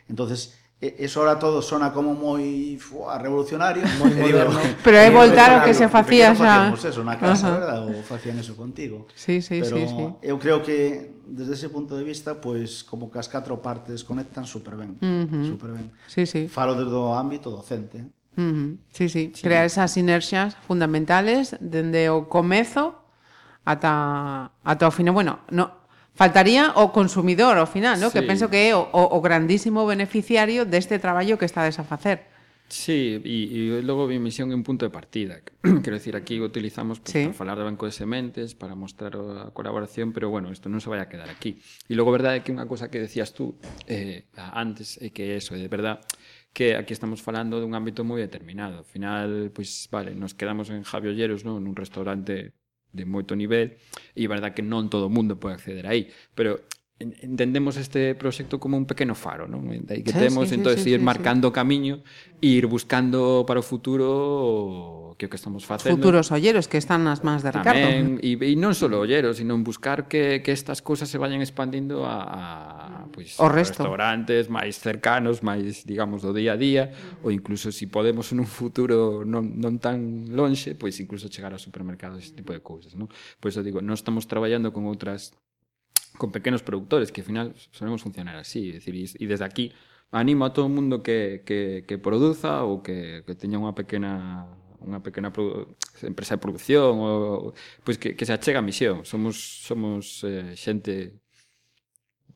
Entonces, 0.09 0.55
e, 0.81 0.97
eso 1.01 1.21
ahora 1.21 1.39
todo 1.39 1.62
sona 1.65 1.89
como 1.89 2.12
moi 2.12 2.77
fua, 2.77 3.17
revolucionario, 3.17 3.81
moi 4.01 4.12
moderno. 4.21 4.61
Pero 4.85 4.97
é 5.01 5.09
eh, 5.09 5.11
voltar 5.11 5.57
o 5.57 5.65
que 5.65 5.73
se 5.73 5.89
facía 5.89 6.37
xa. 6.37 6.69
Facíamos 6.69 6.85
eso 6.85 7.01
na 7.01 7.17
casa, 7.17 7.49
uh 7.49 7.51
-huh. 7.51 7.57
verdad? 7.57 7.81
Ou 7.89 8.05
facían 8.05 8.37
eso 8.37 8.53
contigo. 8.53 9.09
Sí, 9.17 9.41
sí, 9.41 9.65
Pero 9.65 9.77
sí, 9.77 9.89
sí. 9.89 10.05
eu 10.21 10.37
creo 10.37 10.61
que 10.61 11.17
desde 11.25 11.57
ese 11.57 11.69
punto 11.73 11.97
de 11.97 12.05
vista, 12.05 12.37
pois 12.37 12.85
pues, 12.85 12.85
como 12.85 13.09
que 13.09 13.17
as 13.17 13.29
catro 13.29 13.57
partes 13.65 14.05
conectan 14.05 14.45
super 14.45 14.77
ben, 14.77 15.01
uh 15.01 15.25
-huh. 15.25 15.49
super 15.49 15.73
ben. 15.73 15.89
Sí, 16.12 16.29
sí. 16.29 16.45
Falo 16.49 16.77
desde 16.77 16.93
o 16.93 17.17
ámbito 17.17 17.49
docente. 17.49 18.12
Uh 18.37 18.45
-huh. 18.45 18.69
sí, 18.93 19.09
sí, 19.09 19.33
sí, 19.33 19.41
crear 19.41 19.65
esas 19.65 19.97
sinerxias 19.97 20.61
fundamentales 20.69 21.57
dende 21.57 22.12
o 22.12 22.29
comezo 22.29 23.01
ata 23.65 24.53
ata 24.61 24.85
o 24.87 24.93
final, 24.93 25.17
bueno, 25.17 25.41
no, 25.51 25.76
Faltaría 26.16 26.72
o 26.81 26.96
consumidor 26.96 27.61
ao 27.61 27.68
final, 27.68 28.00
no? 28.00 28.09
Sí. 28.09 28.16
que 28.16 28.22
penso 28.24 28.48
que 28.48 28.72
é 28.72 28.72
o, 28.72 28.88
o 28.88 29.18
grandísimo 29.20 29.85
beneficiario 29.85 30.64
deste 30.64 30.96
traballo 30.96 31.37
que 31.37 31.44
estades 31.44 31.76
a 31.76 31.85
facer. 31.85 32.24
Sí, 32.68 33.22
e, 33.22 33.79
e 33.79 33.83
logo 33.87 34.09
a 34.09 34.16
emisión 34.16 34.50
é 34.50 34.57
un 34.59 34.66
punto 34.66 34.83
de 34.83 34.90
partida. 34.90 35.38
Quero 35.85 35.94
decir, 35.94 36.18
aquí 36.18 36.40
o 36.40 36.48
utilizamos 36.48 36.98
pues, 36.98 37.12
sí. 37.12 37.22
para 37.29 37.37
falar 37.37 37.57
do 37.61 37.68
banco 37.68 37.87
de 37.87 37.94
sementes, 37.94 38.59
para 38.59 38.74
mostrar 38.74 39.14
a 39.14 39.55
colaboración, 39.55 40.11
pero 40.11 40.33
bueno, 40.33 40.50
isto 40.50 40.66
non 40.66 40.83
se 40.83 40.90
vai 40.90 40.98
a 40.98 41.07
quedar 41.07 41.31
aquí. 41.31 41.62
E 41.87 41.94
logo, 41.94 42.11
verdade, 42.11 42.40
é 42.40 42.42
que 42.42 42.50
unha 42.50 42.66
cosa 42.66 42.90
que 42.90 42.98
decías 42.98 43.31
tú 43.31 43.55
eh, 43.87 44.26
antes, 44.35 44.98
é 44.98 45.14
que 45.14 45.38
eso, 45.38 45.55
é 45.55 45.62
de 45.62 45.70
verdade, 45.70 46.02
que 46.50 46.74
aquí 46.74 46.90
estamos 46.90 47.22
falando 47.22 47.62
dun 47.62 47.76
ámbito 47.79 48.02
moi 48.02 48.18
determinado. 48.18 48.83
Ao 48.83 48.88
final, 48.88 49.55
pois, 49.55 49.87
pues, 49.87 49.92
vale, 49.92 50.11
nos 50.18 50.35
quedamos 50.35 50.66
en 50.72 50.83
Javi 50.83 51.12
Olleros, 51.12 51.46
non? 51.46 51.62
nun 51.62 51.79
restaurante 51.79 52.50
de 52.97 53.05
moito 53.05 53.37
nivel, 53.37 53.77
e 54.17 54.25
é 54.25 54.29
verdad 54.29 54.57
que 54.57 54.65
non 54.65 54.89
todo 54.89 55.07
o 55.07 55.13
mundo 55.13 55.37
pode 55.37 55.61
acceder 55.61 55.85
aí, 55.85 56.09
pero 56.33 56.65
entendemos 56.99 57.77
este 57.77 58.15
proxecto 58.15 58.59
como 58.59 58.77
un 58.77 58.87
pequeno 58.87 59.15
faro, 59.15 59.45
non? 59.45 59.69
Dai 59.85 60.01
que 60.01 60.17
sí, 60.17 60.21
temos, 60.21 60.49
sí, 60.49 60.57
entonces 60.57 60.81
sí, 60.81 60.97
ir 60.97 61.01
sí, 61.01 61.05
marcando 61.05 61.49
o 61.49 61.53
sí. 61.53 61.61
camiño 61.61 62.01
e 62.41 62.57
ir 62.57 62.65
buscando 62.65 63.45
para 63.45 63.61
o 63.61 63.65
futuro 63.65 64.09
o 64.09 65.13
que 65.21 65.27
o 65.27 65.29
que 65.29 65.37
estamos 65.37 65.69
facendo. 65.69 65.93
Futuros 65.93 66.33
olleros 66.33 66.73
que 66.73 66.81
están 66.81 67.05
nas 67.05 67.21
mans 67.21 67.45
de 67.45 67.53
Ricardo. 67.53 67.77
Tamén, 67.77 68.17
e, 68.25 68.41
e 68.41 68.57
non 68.57 68.73
só 68.73 68.89
olleros, 68.89 69.37
sino 69.37 69.53
buscar 69.61 70.09
que, 70.09 70.41
que 70.41 70.57
estas 70.57 70.81
cousas 70.81 71.13
se 71.13 71.21
vayan 71.21 71.45
expandindo 71.45 72.09
a, 72.09 72.17
a 72.25 73.13
pues, 73.13 73.37
o 73.37 73.49
resto. 73.53 73.85
restaurantes 73.85 74.49
máis 74.49 74.81
cercanos, 74.81 75.45
máis, 75.45 75.85
digamos, 75.85 76.25
do 76.25 76.33
día 76.33 76.57
a 76.57 76.61
día, 76.61 76.97
ou 77.21 77.29
incluso 77.29 77.69
se 77.69 77.85
si 77.85 77.93
podemos 77.93 78.33
en 78.33 78.41
un 78.41 78.49
futuro 78.49 79.21
non, 79.29 79.61
non 79.61 79.77
tan 79.77 80.33
lonxe, 80.33 80.73
pois 80.73 80.97
pues, 80.97 81.05
incluso 81.05 81.29
chegar 81.29 81.53
a 81.53 81.61
supermercados, 81.61 82.25
este 82.25 82.41
tipo 82.41 82.57
de 82.57 82.65
cousas, 82.65 82.97
non? 82.97 83.13
Pois 83.37 83.53
eu 83.53 83.61
digo, 83.61 83.85
non 83.85 83.93
estamos 83.93 84.25
traballando 84.25 84.73
con 84.73 84.89
outras 84.89 85.37
con 86.16 86.33
pequenos 86.33 86.62
productores, 86.62 87.12
que 87.12 87.20
al 87.20 87.26
final 87.26 87.55
solemos 87.70 88.02
funcionar 88.02 88.37
así. 88.37 88.72
Decir, 88.72 88.94
y, 88.94 89.07
y, 89.18 89.26
desde 89.26 89.44
aquí 89.44 89.72
animo 90.11 90.44
a 90.44 90.52
todo 90.52 90.66
o 90.66 90.68
mundo 90.68 91.02
que, 91.02 91.42
que, 91.44 91.85
que 91.87 91.98
produza 91.98 92.64
ou 92.64 92.83
que, 92.83 93.22
que 93.26 93.35
teña 93.35 93.59
unha 93.59 93.74
pequena 93.74 94.46
unha 94.87 95.02
pequena 95.02 95.33
produ 95.35 95.74
empresa 96.07 96.37
de 96.37 96.42
producción 96.44 97.00
ou, 97.00 97.57
pois 97.83 97.98
que, 97.98 98.14
que 98.14 98.24
se 98.29 98.33
achega 98.33 98.61
a 98.61 98.66
misión. 98.66 99.02
Somos 99.05 99.37
somos 99.66 100.22
eh, 100.24 100.55
xente 100.55 101.18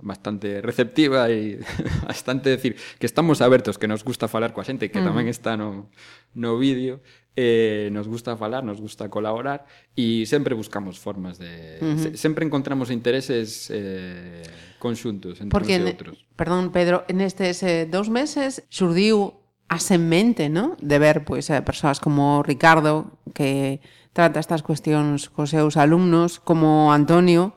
bastante 0.02 0.60
receptiva 0.60 1.28
e 1.28 1.60
bastante 2.08 2.50
decir 2.50 2.76
que 2.98 3.06
estamos 3.06 3.40
abertos, 3.40 3.78
que 3.78 3.88
nos 3.88 4.04
gusta 4.04 4.28
falar 4.28 4.52
coa 4.52 4.66
xente, 4.66 4.90
que 4.90 5.00
mm. 5.00 5.06
tamén 5.06 5.26
está 5.28 5.56
no, 5.56 5.92
no 6.34 6.56
vídeo, 6.56 7.00
eh, 7.36 7.88
nos 7.92 8.08
gusta 8.08 8.36
falar, 8.36 8.64
nos 8.64 8.80
gusta 8.80 9.08
colaborar 9.08 9.64
e 9.94 10.26
sempre 10.26 10.52
buscamos 10.58 10.98
formas 10.98 11.38
de... 11.38 11.78
Uh 11.80 11.96
se, 11.96 12.08
sempre 12.16 12.44
encontramos 12.44 12.90
intereses 12.90 13.70
eh, 13.70 14.42
conxuntos 14.82 15.38
entre 15.40 15.54
Porque, 15.54 15.78
en, 15.78 15.86
outros. 15.86 16.26
Perdón, 16.34 16.74
Pedro, 16.74 17.06
en 17.06 17.22
estes 17.22 17.62
eh, 17.62 17.86
dous 17.86 18.10
meses 18.10 18.66
xurdiu 18.68 19.40
a 19.70 19.78
semente 19.78 20.50
¿no? 20.50 20.74
De 20.82 20.98
ver 20.98 21.22
pois 21.22 21.46
pues, 21.46 21.54
a 21.54 21.62
persoas 21.62 22.02
como 22.02 22.42
Ricardo 22.42 23.22
que 23.32 23.78
trata 24.12 24.42
estas 24.42 24.66
cuestións 24.66 25.30
cos 25.30 25.54
seus 25.54 25.78
alumnos, 25.78 26.42
como 26.42 26.90
Antonio, 26.90 27.54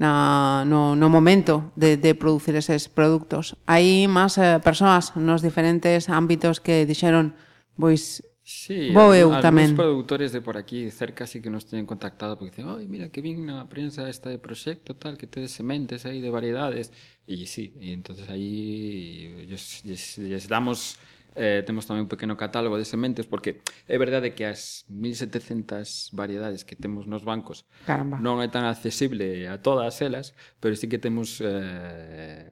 na, 0.00 0.64
no, 0.64 0.96
no 0.96 1.12
momento 1.12 1.70
de, 1.76 2.00
de 2.00 2.16
producir 2.16 2.56
eses 2.56 2.88
produtos. 2.88 3.52
Hai 3.68 4.08
máis 4.08 4.40
eh, 4.40 4.56
persoas 4.64 5.12
nos 5.20 5.44
diferentes 5.44 6.08
ámbitos 6.08 6.58
que 6.64 6.88
dixeron 6.88 7.36
pois 7.76 8.24
Sí, 8.50 8.90
Vou 8.90 9.14
eu 9.14 9.30
tamén. 9.38 9.78
produtores 9.78 10.34
de 10.34 10.42
por 10.42 10.58
aquí 10.58 10.90
cerca 10.90 11.22
sí 11.22 11.38
que 11.38 11.54
nos 11.54 11.70
teñen 11.70 11.86
contactado 11.86 12.34
porque 12.34 12.50
dicen, 12.50 12.66
"Ai, 12.66 12.90
mira 12.90 13.06
que 13.06 13.22
vin 13.22 13.46
na 13.46 13.70
prensa 13.70 14.10
esta 14.10 14.26
de 14.26 14.42
proxecto 14.42 14.98
tal 14.98 15.14
que 15.14 15.30
tedes 15.30 15.54
sementes 15.54 16.02
aí 16.02 16.18
de 16.18 16.34
variedades." 16.34 16.90
E 17.30 17.46
sí, 17.46 17.78
e 17.78 17.94
entonces 17.94 18.26
aí 18.26 19.46
lles, 19.46 19.86
lles, 19.86 20.18
lles 20.18 20.50
damos 20.50 20.98
Eh, 21.38 21.62
temos 21.62 21.86
tamén 21.86 22.06
un 22.06 22.10
pequeno 22.10 22.34
catálogo 22.34 22.74
de 22.74 22.82
sementes 22.82 23.22
porque 23.30 23.62
é 23.86 23.96
verdade 24.02 24.34
que 24.34 24.42
as 24.50 24.82
1700 24.90 26.10
variedades 26.10 26.66
que 26.66 26.74
temos 26.74 27.06
nos 27.06 27.22
bancos 27.22 27.70
Caramba. 27.86 28.18
non 28.18 28.42
é 28.42 28.50
tan 28.50 28.66
accesible 28.66 29.46
a 29.46 29.62
todas 29.62 30.02
elas, 30.02 30.34
pero 30.58 30.74
sí 30.74 30.90
que 30.90 30.98
temos 30.98 31.38
eh, 31.38 32.50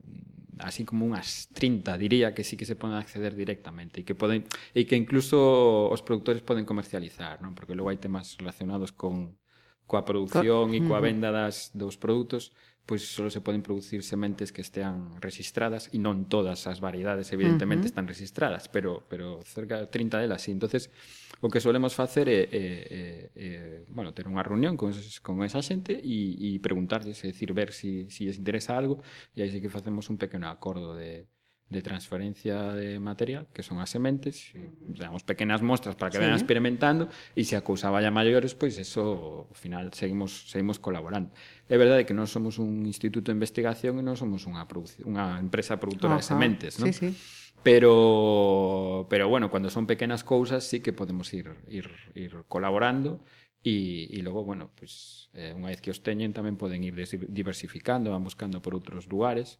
así 0.62 0.85
como 0.85 1.07
unhas 1.07 1.49
30, 1.55 1.99
diría, 1.99 2.35
que 2.35 2.45
sí 2.45 2.57
que 2.57 2.67
se 2.67 2.77
poden 2.77 2.99
acceder 2.99 3.35
directamente 3.35 4.03
e 4.03 4.05
que 4.07 4.14
poden 4.14 4.47
e 4.75 4.87
que 4.87 4.95
incluso 4.95 5.38
os 5.91 6.03
produtores 6.03 6.43
poden 6.43 6.67
comercializar, 6.67 7.43
non? 7.43 7.55
Porque 7.55 7.75
logo 7.75 7.91
hai 7.91 7.99
temas 7.99 8.38
relacionados 8.38 8.95
con 8.95 9.38
coa 9.88 10.05
produción 10.05 10.77
e 10.77 10.85
coa 10.85 11.01
venda 11.01 11.33
das, 11.33 11.72
dos 11.72 11.96
produtos 11.96 12.53
pois 12.88 13.05
só 13.05 13.29
se 13.29 13.44
poden 13.44 13.61
producir 13.61 14.01
sementes 14.01 14.48
que 14.48 14.64
estean 14.64 15.20
registradas 15.20 15.92
e 15.92 16.01
non 16.01 16.24
todas 16.24 16.64
as 16.64 16.81
variedades 16.81 17.29
evidentemente 17.37 17.85
están 17.85 18.09
registradas, 18.09 18.72
pero 18.72 19.05
pero 19.12 19.44
cerca 19.44 19.77
de 19.77 19.92
30 19.92 20.24
delas 20.24 20.40
sí. 20.40 20.57
Entonces, 20.57 20.88
o 21.44 21.53
que 21.53 21.61
solemos 21.61 21.92
facer 21.92 22.33
é, 22.33 22.48
é, 22.48 22.48
é, 22.48 23.05
é 23.37 23.51
bueno, 23.92 24.16
ter 24.16 24.24
unha 24.24 24.40
reunión 24.40 24.81
con, 24.81 24.88
esos, 24.88 25.20
con 25.20 25.44
esa 25.44 25.61
xente 25.61 26.01
e, 26.01 26.57
e 26.57 26.64
preguntarles, 26.64 27.20
é 27.29 27.29
dicir, 27.29 27.53
ver 27.53 27.77
se 27.77 28.09
si, 28.09 28.24
si 28.24 28.24
les 28.24 28.40
interesa 28.40 28.72
algo 28.72 29.05
e 29.37 29.44
aí 29.44 29.53
sí 29.53 29.61
que 29.61 29.68
facemos 29.68 30.09
un 30.09 30.16
pequeno 30.16 30.48
acordo 30.48 30.96
de, 30.96 31.29
de 31.68 31.83
transferencia 31.83 32.72
de 32.72 32.98
material, 32.98 33.46
que 33.52 33.62
son 33.62 33.76
as 33.78 33.92
sementes, 33.92 34.57
damos 34.88 35.20
pequenas 35.20 35.61
mostras 35.61 35.96
para 36.00 36.09
que 36.09 36.16
sí. 36.16 36.24
vayan 36.24 36.37
experimentando, 36.37 37.12
e 37.37 37.44
se 37.44 37.61
acusaba 37.61 38.00
a 38.00 38.11
maiores, 38.11 38.57
pois 38.57 38.81
eso, 38.81 39.44
ao 39.48 39.57
final, 39.57 39.92
seguimos, 39.92 40.48
seguimos 40.48 40.81
colaborando. 40.81 41.28
É 41.68 41.76
verdade 41.76 42.09
que 42.09 42.16
non 42.16 42.24
somos 42.24 42.57
un 42.57 42.88
instituto 42.88 43.28
de 43.28 43.37
investigación 43.37 44.00
e 44.00 44.02
non 44.02 44.16
somos 44.16 44.48
unha, 44.48 44.64
unha 45.04 45.37
empresa 45.37 45.76
productora 45.76 46.16
Ajá. 46.16 46.24
de 46.24 46.26
sementes, 46.26 46.72
non? 46.81 46.88
Sí, 46.88 46.96
sí. 46.96 47.11
Pero, 47.61 49.11
pero 49.11 49.28
bueno, 49.28 49.50
cuando 49.50 49.68
son 49.68 49.85
pequenas 49.85 50.24
cousas 50.24 50.64
sí 50.64 50.81
que 50.81 50.94
podemos 50.96 51.28
ir, 51.35 51.52
ir, 51.68 51.90
ir 52.14 52.46
colaborando 52.48 53.20
E, 53.64 54.07
e 54.14 54.22
logo, 54.22 54.44
bueno, 54.44 54.70
pues, 54.78 55.28
eh, 55.35 55.50
unha 55.50 55.74
vez 55.74 55.83
que 55.83 55.90
os 55.90 55.98
teñen 55.98 56.31
tamén 56.31 56.54
poden 56.54 56.87
ir 56.87 56.94
diversificando, 56.94 58.14
van 58.14 58.22
buscando 58.22 58.62
por 58.62 58.72
outros 58.72 59.11
lugares 59.11 59.59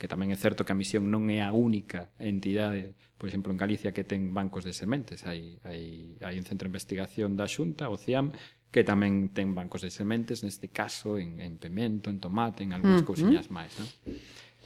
que 0.00 0.08
tamén 0.08 0.32
é 0.32 0.38
certo 0.40 0.64
que 0.64 0.72
a 0.72 0.80
misión 0.80 1.12
non 1.12 1.28
é 1.28 1.44
a 1.44 1.52
única 1.52 2.08
entidade, 2.16 2.96
por 3.20 3.28
exemplo, 3.28 3.52
en 3.52 3.60
Galicia 3.60 3.92
que 3.92 4.00
ten 4.00 4.32
bancos 4.32 4.64
de 4.64 4.72
sementes, 4.72 5.28
hai, 5.28 5.60
hai, 5.60 6.16
hai 6.24 6.40
un 6.40 6.48
centro 6.48 6.64
de 6.64 6.72
investigación 6.72 7.36
da 7.36 7.44
Xunta, 7.44 7.92
o 7.92 8.00
CIAM, 8.00 8.32
que 8.72 8.80
tamén 8.80 9.28
ten 9.36 9.52
bancos 9.52 9.84
de 9.84 9.92
sementes, 9.92 10.40
neste 10.40 10.72
caso 10.72 11.20
en, 11.20 11.36
en 11.44 11.60
pemento, 11.60 12.08
en 12.08 12.16
tomate, 12.16 12.64
en 12.64 12.72
algunhas 12.72 13.04
mm, 13.04 13.08
cousiñas 13.12 13.52
máis, 13.52 13.76
non? 13.76 13.88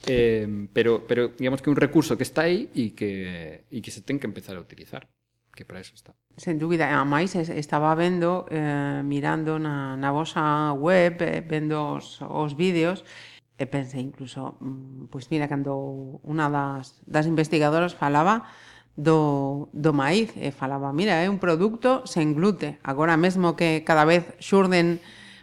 Eh, 0.06 0.46
pero, 0.70 1.02
pero 1.02 1.34
digamos 1.34 1.58
que 1.58 1.72
un 1.72 1.80
recurso 1.82 2.14
que 2.14 2.22
está 2.22 2.46
aí 2.46 2.70
e 2.70 2.94
que, 2.94 3.66
e 3.66 3.78
que 3.82 3.90
se 3.90 4.06
ten 4.06 4.22
que 4.22 4.30
empezar 4.30 4.54
a 4.54 4.62
utilizar 4.62 5.10
que 5.50 5.64
para 5.64 5.80
eso 5.80 5.94
está. 5.94 6.14
Sen 6.36 6.58
dúbida, 6.62 6.94
a 6.94 7.02
máis 7.02 7.34
estaba 7.34 7.94
vendo, 7.98 8.46
eh, 8.50 9.02
mirando 9.02 9.58
na, 9.58 9.98
na 9.98 10.10
vosa 10.10 10.74
web, 10.74 11.18
eh, 11.22 11.42
vendo 11.42 11.98
os, 11.98 12.22
os 12.22 12.54
vídeos, 12.58 13.02
e 13.58 13.64
pensei 13.66 14.02
incluso, 14.02 14.58
mm, 14.60 15.06
pois 15.10 15.30
mira, 15.30 15.46
cando 15.46 16.18
unha 16.26 16.50
das, 16.50 16.98
das 17.06 17.26
investigadoras 17.26 17.94
falaba 17.94 18.42
do, 18.96 19.68
do 19.72 19.92
maíz, 19.94 20.34
e 20.38 20.50
falaba, 20.50 20.92
mira, 20.92 21.22
é 21.22 21.30
un 21.30 21.38
produto 21.38 22.02
sen 22.06 22.34
glute, 22.34 22.78
agora 22.82 23.14
mesmo 23.16 23.54
que 23.58 23.82
cada 23.86 24.04
vez 24.06 24.26
xurden 24.42 24.98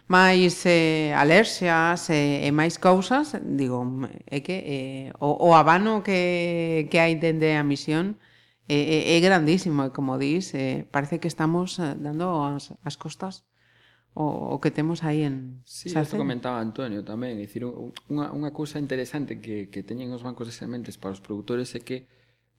máis 0.08 0.64
eh, 0.68 1.16
alerxias 1.16 2.12
e, 2.12 2.44
e 2.44 2.50
máis 2.52 2.76
cousas, 2.76 3.32
digo, 3.40 3.80
mm, 3.84 4.28
é 4.28 4.38
que 4.44 4.56
eh, 4.60 5.08
o, 5.20 5.48
o 5.48 5.56
abano 5.56 6.04
que, 6.04 6.88
que 6.92 6.98
hai 7.00 7.16
dende 7.16 7.56
a 7.56 7.64
misión 7.64 8.20
é, 8.68 8.76
é, 8.76 9.16
é 9.16 9.18
grandísimo, 9.24 9.88
e 9.88 9.90
como 9.96 10.20
dís, 10.20 10.52
eh, 10.52 10.84
parece 10.92 11.16
que 11.20 11.28
estamos 11.32 11.80
eh, 11.80 11.96
dando 11.96 12.28
as, 12.44 12.76
as 12.84 12.96
costas 13.00 13.44
o, 14.14 14.54
o 14.54 14.60
que 14.60 14.70
temos 14.70 15.04
aí 15.04 15.24
en 15.24 15.64
Sí, 15.64 15.88
isto 15.88 16.20
comentaba 16.20 16.60
Antonio 16.60 17.00
tamén, 17.00 17.40
é 17.40 17.48
dicir, 17.48 17.64
unha, 17.64 18.28
unha 18.28 18.50
cousa 18.52 18.76
interesante 18.76 19.40
que, 19.40 19.72
que 19.72 19.80
teñen 19.80 20.12
os 20.12 20.20
bancos 20.20 20.48
de 20.48 20.54
sementes 20.54 21.00
para 21.00 21.16
os 21.16 21.24
produtores 21.24 21.72
é 21.72 21.80
que 21.80 22.04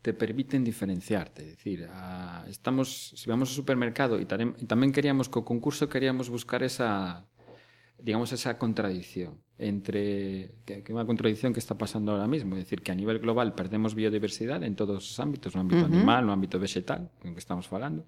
te 0.03 0.11
permiten 0.11 0.65
diferenciarte, 0.65 1.45
é 1.45 1.47
dicir, 1.53 1.87
a, 1.93 2.43
estamos, 2.49 3.13
se 3.13 3.25
vamos 3.29 3.53
ao 3.53 3.57
supermercado 3.61 4.17
e, 4.17 4.25
tarem, 4.25 4.57
e 4.57 4.65
tamén 4.65 4.89
queríamos 4.89 5.29
co 5.29 5.45
concurso 5.45 5.85
queríamos 5.87 6.27
buscar 6.33 6.65
esa 6.65 7.23
digamos 8.01 8.33
esa 8.33 8.57
contradicción 8.57 9.39
entre 9.61 10.57
que, 10.65 10.81
que 10.81 10.91
unha 10.91 11.05
contradicción 11.05 11.53
que 11.53 11.61
está 11.61 11.77
pasando 11.77 12.11
ahora 12.11 12.25
mismo, 12.25 12.57
é 12.57 12.65
dicir, 12.65 12.81
que 12.81 12.91
a 12.91 12.97
nivel 12.97 13.21
global 13.21 13.53
perdemos 13.53 13.93
biodiversidade 13.93 14.65
en 14.65 14.73
todos 14.73 15.05
os 15.05 15.17
ámbitos, 15.21 15.53
no 15.53 15.61
ámbito 15.61 15.85
uh 15.85 15.87
-huh. 15.87 15.93
animal, 15.93 16.25
no 16.25 16.33
ámbito 16.33 16.57
vegetal, 16.57 17.13
en 17.21 17.37
que 17.37 17.39
estamos 17.39 17.69
falando, 17.69 18.03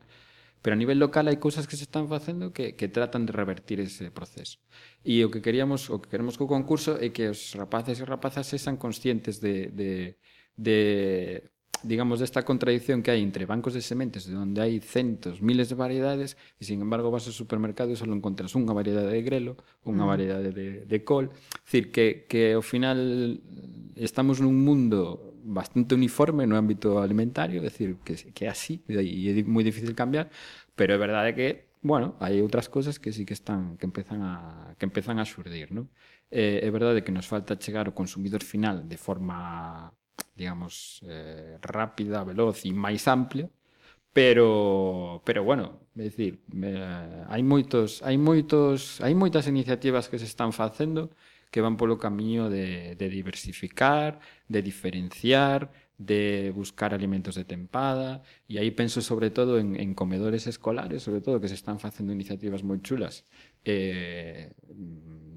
Pero 0.65 0.73
a 0.73 0.81
nivel 0.81 0.97
local 0.97 1.29
hai 1.29 1.37
cousas 1.37 1.69
que 1.69 1.77
se 1.77 1.85
están 1.85 2.09
facendo 2.09 2.49
que, 2.49 2.73
que 2.73 2.89
tratan 2.89 3.29
de 3.29 3.37
revertir 3.37 3.77
ese 3.77 4.09
proceso. 4.09 4.57
E 5.05 5.21
o 5.21 5.29
que 5.29 5.37
queríamos, 5.37 5.93
o 5.93 6.01
que 6.01 6.09
queremos 6.09 6.41
co 6.41 6.49
concurso 6.49 6.97
é 6.97 7.13
que 7.13 7.29
os 7.29 7.53
rapaces 7.53 8.01
e 8.01 8.03
rapazas 8.09 8.49
sexan 8.49 8.73
conscientes 8.73 9.37
de, 9.37 9.69
de, 9.69 10.17
de 10.57 11.53
digamos, 11.85 12.17
desta 12.17 12.41
contradición 12.41 13.05
que 13.05 13.13
hai 13.13 13.21
entre 13.21 13.45
bancos 13.45 13.77
de 13.77 13.85
sementes 13.85 14.25
onde 14.33 14.57
hai 14.57 14.81
centos, 14.81 15.37
miles 15.37 15.69
de 15.69 15.77
variedades 15.77 16.33
e, 16.57 16.65
sin 16.65 16.81
embargo, 16.81 17.13
vas 17.13 17.29
ao 17.29 17.37
supermercado 17.37 17.93
e 17.93 17.99
só 18.01 18.09
encontras 18.09 18.57
unha 18.57 18.73
variedade 18.73 19.13
de 19.13 19.21
grelo, 19.21 19.61
unha 19.85 20.01
mm. 20.01 20.09
variedade 20.09 20.49
de, 20.49 20.67
de 20.89 20.97
col. 21.05 21.29
É 21.29 21.61
dicir, 21.61 21.93
que, 21.93 22.25
que 22.25 22.57
ao 22.57 22.65
final 22.65 22.97
estamos 23.93 24.41
nun 24.41 24.57
mundo 24.65 25.24
bastante 25.45 25.93
uniforme 25.93 26.47
no 26.47 26.57
ámbito 26.57 26.97
alimentario, 26.99 27.61
é 27.61 27.69
dicir, 27.69 27.97
que, 28.03 28.15
que 28.33 28.45
é 28.45 28.49
así, 28.49 28.81
e 28.89 29.29
é 29.29 29.43
moi 29.45 29.63
difícil 29.63 29.93
cambiar, 29.93 30.29
pero 30.75 30.93
é 30.93 30.97
verdade 30.97 31.37
que, 31.37 31.69
bueno, 31.85 32.17
hai 32.17 32.41
outras 32.41 32.65
cousas 32.67 32.97
que 32.97 33.13
sí 33.13 33.23
que 33.29 33.37
están, 33.37 33.77
que 33.77 33.85
empezan 33.85 34.25
a, 34.25 34.73
que 34.81 34.85
empezan 34.89 35.21
a 35.21 35.25
xurdir, 35.25 35.69
non? 35.69 35.85
Eh, 36.33 36.65
é 36.65 36.69
verdade 36.73 37.05
que 37.05 37.13
nos 37.13 37.29
falta 37.29 37.53
chegar 37.61 37.85
ao 37.85 37.93
consumidor 37.93 38.41
final 38.41 38.89
de 38.89 38.97
forma, 38.97 39.93
digamos, 40.33 41.05
eh, 41.05 41.61
rápida, 41.61 42.25
veloz 42.25 42.65
e 42.65 42.73
máis 42.73 43.05
amplia, 43.05 43.45
pero 44.13 45.21
pero 45.25 45.43
bueno, 45.45 45.85
é 45.93 46.09
dicir, 46.09 46.41
eh, 46.57 47.23
hai 47.29 47.43
moitos, 47.45 48.01
hai 48.01 48.17
moitos, 48.17 48.97
hai 49.05 49.13
moitas 49.13 49.45
iniciativas 49.45 50.09
que 50.09 50.17
se 50.17 50.25
están 50.25 50.51
facendo 50.57 51.13
que 51.55 51.63
van 51.63 51.79
polo 51.79 51.95
camiño 51.95 52.51
de, 52.51 52.99
de 52.99 53.07
diversificar, 53.07 54.19
de 54.51 54.59
diferenciar, 54.59 55.71
de 55.97 56.51
buscar 56.53 56.93
alimentos 56.93 57.39
de 57.39 57.47
tempada 57.47 58.27
e 58.51 58.59
aí 58.59 58.75
penso 58.75 58.99
sobre 58.99 59.31
todo 59.31 59.55
en, 59.55 59.79
en 59.79 59.95
comedores 59.95 60.51
escolares, 60.51 60.99
sobre 61.07 61.23
todo 61.23 61.39
que 61.39 61.47
se 61.47 61.55
están 61.55 61.79
facendo 61.79 62.11
iniciativas 62.11 62.59
moi 62.59 62.83
chulas. 62.83 63.23
Eh, 63.63 64.51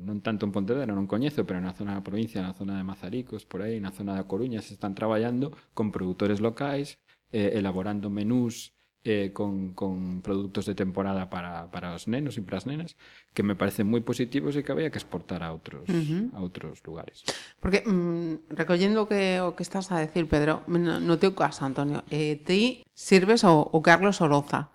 non 0.03 0.19
tanto 0.27 0.43
en 0.43 0.51
Pontevedra, 0.51 0.91
non 0.91 1.07
coñezo, 1.07 1.47
pero 1.47 1.63
na 1.63 1.71
zona 1.71 1.95
da 1.95 2.03
provincia, 2.03 2.43
na 2.43 2.51
zona 2.51 2.75
de 2.75 2.83
Mazaricos, 2.83 3.47
por 3.47 3.63
aí, 3.63 3.79
na 3.79 3.95
zona 3.95 4.19
da 4.19 4.27
Coruña 4.27 4.59
se 4.59 4.75
están 4.75 4.99
traballando 4.99 5.55
con 5.71 5.95
produtores 5.95 6.43
locais 6.43 6.99
eh, 7.31 7.55
elaborando 7.55 8.11
menús 8.11 8.75
eh, 9.05 9.31
con, 9.33 9.75
con 9.75 10.23
produtos 10.23 10.67
de 10.67 10.75
temporada 10.75 11.31
para, 11.31 11.71
para 11.71 11.95
os 11.95 12.09
nenos 12.11 12.35
e 12.37 12.43
para 12.43 12.59
as 12.59 12.67
nenas 12.67 12.99
que 13.31 13.47
me 13.47 13.55
parecen 13.55 13.87
moi 13.87 14.03
positivos 14.03 14.59
e 14.59 14.67
que 14.67 14.75
había 14.75 14.91
que 14.91 14.99
exportar 14.99 15.47
a 15.47 15.55
outros, 15.55 15.87
uh 15.87 15.95
-huh. 15.95 16.35
a 16.35 16.43
outros 16.43 16.83
lugares. 16.83 17.23
Porque, 17.63 17.87
mm, 17.87 18.51
recollendo 18.53 19.07
que, 19.07 19.39
o 19.39 19.55
que 19.55 19.63
estás 19.63 19.95
a 19.95 20.03
decir, 20.03 20.27
Pedro, 20.27 20.67
mm, 20.67 20.83
no, 20.83 20.95
no 20.99 21.15
teu 21.17 21.33
caso, 21.39 21.63
Antonio, 21.63 22.03
eh, 22.11 22.43
ti 22.43 22.83
sirves 22.93 23.47
o, 23.47 23.63
o 23.71 23.79
Carlos 23.81 24.19
Oroza, 24.19 24.75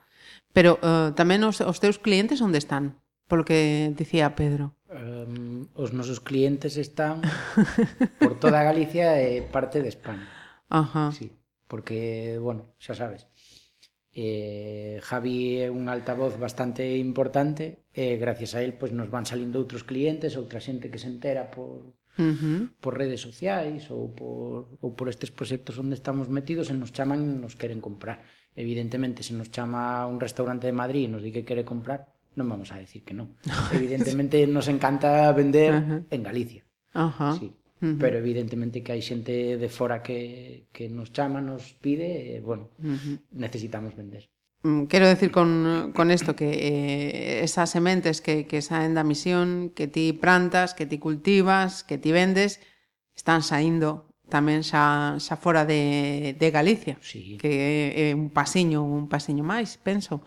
pero 0.55 0.79
eh, 0.79 1.12
tamén 1.17 1.43
os, 1.43 1.59
os 1.59 1.77
teus 1.83 1.99
clientes 1.99 2.39
onde 2.39 2.62
están? 2.62 3.03
Polo 3.27 3.43
que 3.43 3.91
dicía 3.97 4.36
Pedro. 4.36 4.77
Um, 4.93 5.65
os 5.73 5.89
nosos 5.89 6.21
clientes 6.21 6.77
están 6.77 7.25
por 8.21 8.38
toda 8.38 8.62
Galicia 8.62 9.17
e 9.17 9.41
parte 9.41 9.81
de 9.81 9.89
España. 9.89 10.29
Ajá. 10.69 11.09
Sí, 11.12 11.33
porque, 11.65 12.38
bueno, 12.38 12.77
xa 12.77 12.93
sabes, 12.93 13.25
eh, 14.13 15.02
Javi 15.02 15.65
é 15.65 15.73
un 15.73 15.89
altavoz 15.89 16.38
bastante 16.38 16.86
importante 16.97 17.89
e 17.93 18.17
gracias 18.21 18.54
a 18.54 18.62
él 18.62 18.78
pues, 18.78 18.93
nos 18.93 19.10
van 19.10 19.26
salindo 19.26 19.58
outros 19.58 19.82
clientes, 19.82 20.38
outra 20.38 20.62
xente 20.62 20.93
que 20.93 21.02
se 21.02 21.10
entera 21.10 21.49
por, 21.49 21.97
uh 22.17 22.21
-huh. 22.21 22.69
por 22.78 22.93
redes 22.93 23.26
sociais 23.26 23.89
ou 23.89 24.13
por, 24.13 24.69
ou 24.86 24.93
por 24.93 25.10
estes 25.10 25.34
proxectos 25.34 25.82
onde 25.82 25.97
estamos 25.97 26.30
metidos 26.30 26.69
e 26.69 26.78
nos 26.78 26.93
chaman 26.93 27.26
e 27.26 27.41
nos 27.41 27.58
queren 27.58 27.82
comprar. 27.82 28.21
Evidentemente, 28.54 29.26
se 29.26 29.34
nos 29.34 29.49
chama 29.49 30.06
un 30.06 30.21
restaurante 30.21 30.69
de 30.69 30.78
Madrid 30.78 31.10
e 31.10 31.12
nos 31.12 31.26
di 31.26 31.34
que 31.34 31.41
quere 31.41 31.65
comprar, 31.65 32.13
non 32.38 32.45
vamos 32.45 32.69
a 32.69 32.78
decir 32.78 33.02
que 33.02 33.17
non. 33.17 33.34
Evidentemente 33.73 34.45
nos 34.45 34.69
encanta 34.69 35.34
vender 35.34 35.73
uh 35.73 35.82
-huh. 35.82 35.99
en 36.13 36.21
Galicia. 36.21 36.62
Uh 36.93 37.10
-huh. 37.10 37.34
Sí. 37.41 37.49
Uh 37.84 37.86
-huh. 37.86 37.98
Pero 38.00 38.15
evidentemente 38.17 38.80
que 38.80 38.96
hai 38.96 39.04
xente 39.04 39.60
de 39.60 39.69
fora 39.69 40.00
que, 40.00 40.72
que 40.72 40.88
nos 40.88 41.12
chama, 41.12 41.43
nos 41.43 41.76
pide, 41.84 42.32
e, 42.32 42.39
bueno, 42.39 42.72
uh 42.80 42.96
-huh. 42.96 43.19
necesitamos 43.36 43.91
vender. 43.91 44.32
Mm, 44.63 44.88
quero 44.88 45.06
decir 45.08 45.32
con, 45.32 45.91
con 45.91 46.08
esto 46.10 46.36
que 46.39 46.48
eh, 46.48 47.43
esas 47.43 47.69
sementes 47.69 48.24
que, 48.24 48.48
que 48.48 48.63
saen 48.63 48.96
da 48.96 49.04
misión, 49.04 49.76
que 49.76 49.91
ti 49.91 50.15
plantas, 50.15 50.72
que 50.72 50.88
ti 50.88 50.98
cultivas, 50.98 51.84
que 51.84 52.00
ti 52.00 52.15
vendes, 52.15 52.63
están 53.12 53.43
saindo 53.43 54.08
tamén 54.32 54.63
xa, 54.63 55.19
xa 55.19 55.36
fora 55.36 55.67
de, 55.67 56.34
de 56.39 56.48
Galicia, 56.48 56.96
sí. 57.04 57.36
que 57.36 57.91
é 57.91 58.15
un 58.15 58.32
pasiño, 58.32 58.80
un 58.88 59.12
pasiño 59.12 59.43
máis, 59.43 59.76
penso. 59.76 60.24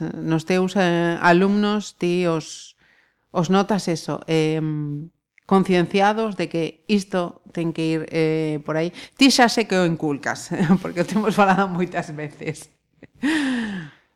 Nos 0.00 0.48
teus 0.48 0.72
eh, 0.80 1.20
alumnos, 1.20 2.00
ti 2.00 2.24
os, 2.24 2.80
os 3.28 3.52
notas 3.52 3.86
eso, 3.92 4.24
eh, 4.24 4.64
concienciados 5.48 6.36
de 6.36 6.52
que 6.52 6.84
isto 6.92 7.40
ten 7.56 7.72
que 7.72 7.88
ir 7.88 8.00
eh, 8.12 8.60
por 8.68 8.76
aí. 8.76 8.92
Ti 9.16 9.32
xa 9.32 9.48
sé 9.48 9.64
que 9.64 9.80
o 9.80 9.88
inculcas, 9.88 10.52
porque 10.84 11.00
o 11.00 11.08
temos 11.08 11.32
falado 11.32 11.72
moitas 11.72 12.12
veces. 12.12 12.68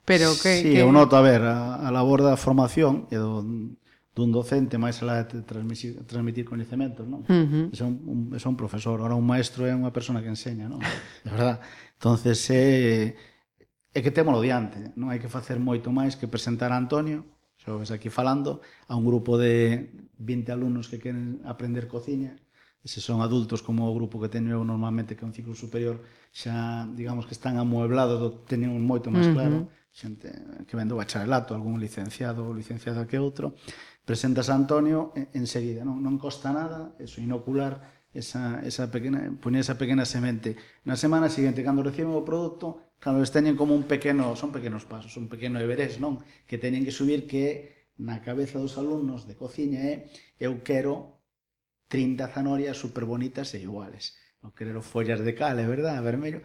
Pero 0.05 0.37
que... 0.37 0.61
Sí, 0.61 0.77
que... 0.77 0.85
eu 0.85 0.93
noto, 0.93 1.17
a 1.17 1.25
ver, 1.25 1.41
a, 1.41 1.81
a 1.81 1.89
labor 1.89 2.21
da 2.21 2.37
formación 2.37 3.09
e 3.09 3.17
do, 3.17 3.41
dun 4.13 4.29
docente 4.29 4.77
máis 4.77 5.01
alá 5.01 5.25
de 5.25 5.41
transmitir, 5.41 6.05
transmitir 6.05 6.45
coñecementos, 6.45 7.09
non? 7.09 7.25
Uh 7.25 7.33
-huh. 7.33 7.67
é, 7.73 7.81
un, 7.81 7.95
un, 8.05 8.19
é 8.37 8.41
un 8.45 8.57
profesor, 8.61 9.01
ora 9.01 9.17
un 9.17 9.25
maestro 9.25 9.65
é 9.65 9.73
unha 9.73 9.89
persona 9.89 10.21
que 10.21 10.29
enseña, 10.29 10.69
non? 10.69 10.85
De 11.25 11.33
verdad. 11.33 11.65
Entonces, 11.97 12.45
é, 12.53 13.17
é 13.89 13.99
que 14.05 14.13
témolo 14.13 14.45
diante, 14.45 14.93
non 15.01 15.09
hai 15.09 15.17
que 15.17 15.33
facer 15.33 15.57
moito 15.57 15.89
máis 15.89 16.13
que 16.13 16.29
presentar 16.29 16.77
a 16.77 16.77
Antonio, 16.77 17.25
Xa 17.63 17.79
ves 17.79 17.95
aquí 17.95 18.11
falando 18.11 18.59
a 18.91 18.99
un 18.99 19.07
grupo 19.07 19.39
de 19.39 19.95
20 20.19 20.51
alumnos 20.51 20.91
que 20.91 20.99
queren 20.99 21.39
aprender 21.47 21.87
cociña, 21.87 22.35
e 22.83 22.91
se 22.91 22.99
son 22.99 23.23
adultos 23.23 23.63
como 23.63 23.87
o 23.87 23.95
grupo 23.95 24.19
que 24.19 24.27
teño 24.27 24.51
eu 24.51 24.67
normalmente 24.67 25.15
que 25.15 25.23
é 25.23 25.29
un 25.31 25.31
ciclo 25.31 25.55
superior, 25.55 26.03
xa 26.35 26.91
digamos 26.91 27.31
que 27.31 27.39
están 27.39 27.55
amueblados, 27.63 28.19
teñen 28.51 28.75
un 28.75 28.83
moito 28.83 29.15
máis 29.15 29.31
claro, 29.31 29.63
uh 29.63 29.65
-huh. 29.71 29.95
xente 29.95 30.27
que 30.67 30.75
vendo 30.75 30.99
bacharelato, 30.99 31.55
algún 31.55 31.79
licenciado 31.79 32.43
ou 32.43 32.51
licenciado 32.51 33.07
que 33.07 33.23
outro, 33.23 33.55
presentas 34.03 34.51
a 34.51 34.59
Antonio 34.59 35.15
enseguida, 35.31 35.87
non, 35.87 36.03
non 36.03 36.19
costa 36.19 36.51
nada, 36.51 36.99
é 36.99 37.07
inocular, 37.23 38.02
esa, 38.13 38.61
esa 38.65 38.91
pequena, 38.93 39.33
poñer 39.41 39.65
esa 39.65 39.81
pequena 39.81 40.05
semente. 40.05 40.57
Na 40.85 41.01
semana 41.01 41.33
seguinte, 41.33 41.65
cando 41.65 41.81
reciben 41.81 42.13
o 42.13 42.25
produto, 42.25 42.97
cando 43.01 43.25
les 43.25 43.33
teñen 43.33 43.57
como 43.57 43.73
un 43.73 43.89
pequeno, 43.89 44.37
son 44.37 44.53
pequenos 44.53 44.85
pasos, 44.85 45.17
un 45.17 45.33
pequeno 45.33 45.57
Everest, 45.59 45.99
non? 45.99 46.21
Que 46.45 46.61
teñen 46.61 46.85
que 46.85 46.93
subir 46.93 47.25
que 47.25 47.89
na 47.97 48.21
cabeza 48.21 48.61
dos 48.61 48.77
alumnos 48.77 49.25
de 49.25 49.35
cociña 49.37 49.81
é 49.81 50.09
eu 50.37 50.61
quero 50.61 51.25
30 51.89 52.29
zanorias 52.29 52.77
super 52.77 53.05
bonitas 53.09 53.57
e 53.57 53.65
iguales. 53.65 54.17
Non 54.45 54.53
quero 54.53 54.85
follas 54.85 55.25
de 55.25 55.33
cal, 55.33 55.57
é 55.57 55.67
verdade, 55.67 56.05
vermello, 56.05 56.41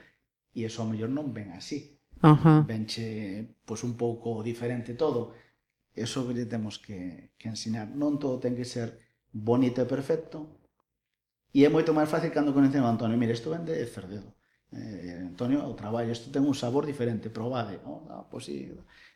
e 0.56 0.64
eso 0.64 0.82
ao 0.84 0.90
mellor 0.90 1.12
non 1.12 1.36
ven 1.36 1.52
así. 1.52 2.00
Ajá. 2.24 2.64
Venche 2.64 3.60
pois 3.68 3.84
un 3.84 4.00
pouco 4.00 4.42
diferente 4.42 4.96
todo. 4.96 5.36
Eso 5.94 6.26
que 6.26 6.34
lle 6.38 6.48
temos 6.48 6.80
que, 6.80 7.32
que 7.38 7.52
ensinar. 7.52 7.92
Non 7.92 8.18
todo 8.18 8.40
ten 8.42 8.56
que 8.56 8.66
ser 8.66 8.98
bonito 9.34 9.82
e 9.82 9.90
perfecto, 9.90 10.57
E 11.58 11.66
é 11.66 11.74
moito 11.74 11.90
máis 11.90 12.06
fácil 12.06 12.30
cando 12.30 12.54
conhecen 12.54 12.86
o 12.86 12.90
Antonio. 12.94 13.18
Mire, 13.18 13.34
isto 13.34 13.50
vende 13.50 13.74
cerdedo. 13.90 14.30
Eh, 14.78 15.26
Antonio, 15.26 15.66
o 15.66 15.74
traballo, 15.74 16.14
isto 16.14 16.30
ten 16.30 16.46
un 16.46 16.54
sabor 16.54 16.86
diferente, 16.86 17.34
probade. 17.34 17.82
Oh, 17.82 18.06
no, 18.06 18.30
pois 18.30 18.46
sí. 18.46 18.70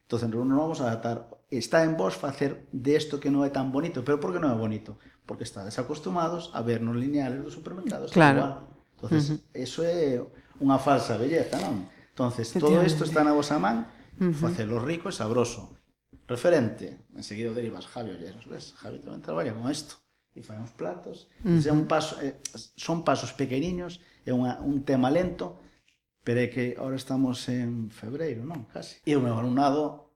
Entonces, 0.10 0.26
non 0.26 0.58
vamos 0.58 0.82
a 0.82 0.90
adaptar. 0.90 1.30
Está 1.54 1.86
en 1.86 1.94
vos 1.94 2.18
facer 2.18 2.66
desto 2.74 3.22
de 3.22 3.22
que 3.22 3.30
non 3.30 3.46
é 3.46 3.54
tan 3.54 3.70
bonito. 3.70 4.02
Pero 4.02 4.18
por 4.18 4.34
que 4.34 4.42
non 4.42 4.50
é 4.50 4.58
bonito? 4.58 4.98
Porque 5.30 5.46
está 5.46 5.62
desacostumados 5.62 6.50
a 6.58 6.66
ver 6.66 6.82
nos 6.82 6.98
lineales 6.98 7.46
dos 7.46 7.54
supermercados. 7.54 8.10
Claro. 8.10 8.66
Entonces, 8.98 9.22
uh 9.30 9.34
-huh. 9.38 9.40
eso 9.54 9.86
é 9.86 10.18
unha 10.58 10.82
falsa 10.82 11.22
belleza, 11.22 11.62
non? 11.62 11.86
Entonces, 12.10 12.58
todo 12.58 12.82
isto 12.82 13.06
está 13.06 13.22
na 13.22 13.38
vosa 13.38 13.62
man, 13.62 13.86
uh 14.18 14.34
-huh. 14.34 14.34
facelo 14.34 14.82
rico 14.82 15.14
e 15.14 15.16
sabroso. 15.16 15.78
Referente, 16.26 17.06
enseguida 17.14 17.54
derivas 17.54 17.86
Javi 17.86 18.18
Olleros, 18.18 18.50
ves? 18.50 18.74
Javi 18.82 18.98
tamén 18.98 19.22
traballa 19.22 19.54
con 19.54 19.70
isto 19.70 20.02
e 20.36 20.42
fai 20.42 20.58
uns 20.58 20.72
platos. 20.72 21.28
Entón, 21.44 21.60
uh 21.60 21.62
-huh. 21.62 21.78
un 21.80 21.84
paso, 21.88 22.14
eh, 22.22 22.40
son 22.76 23.04
pasos 23.04 23.32
pequeniños, 23.34 24.00
é 24.26 24.32
unha, 24.32 24.60
un 24.64 24.84
tema 24.88 25.12
lento, 25.12 25.60
pero 26.24 26.40
é 26.40 26.48
que 26.48 26.78
ahora 26.78 26.96
estamos 26.96 27.50
en 27.50 27.90
febreiro, 27.90 28.46
non? 28.46 28.70
Casi. 28.72 29.02
E 29.04 29.18
o 29.18 29.22
meu 29.22 29.36
alumnado 29.36 30.12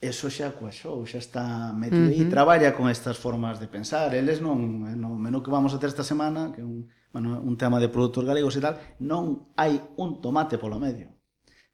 eso 0.00 0.32
xa 0.32 0.56
coaxou, 0.56 1.04
xa 1.04 1.20
está 1.20 1.44
metido 1.76 2.08
uh 2.08 2.16
-huh. 2.16 2.26
e 2.26 2.32
traballa 2.32 2.72
con 2.72 2.88
estas 2.88 3.20
formas 3.20 3.60
de 3.60 3.68
pensar. 3.68 4.16
Eles 4.16 4.40
non, 4.40 4.88
eh, 4.88 4.96
no 4.96 5.12
menú 5.14 5.44
que 5.44 5.52
vamos 5.52 5.76
a 5.76 5.78
ter 5.78 5.92
esta 5.92 6.04
semana, 6.04 6.52
que 6.56 6.64
un, 6.64 6.88
bueno, 7.12 7.36
un 7.38 7.56
tema 7.60 7.78
de 7.78 7.92
produtos 7.92 8.24
galegos 8.24 8.56
e 8.56 8.64
tal, 8.64 8.80
non 8.98 9.52
hai 9.60 9.76
un 10.00 10.24
tomate 10.24 10.56
polo 10.56 10.80
medio. 10.80 11.12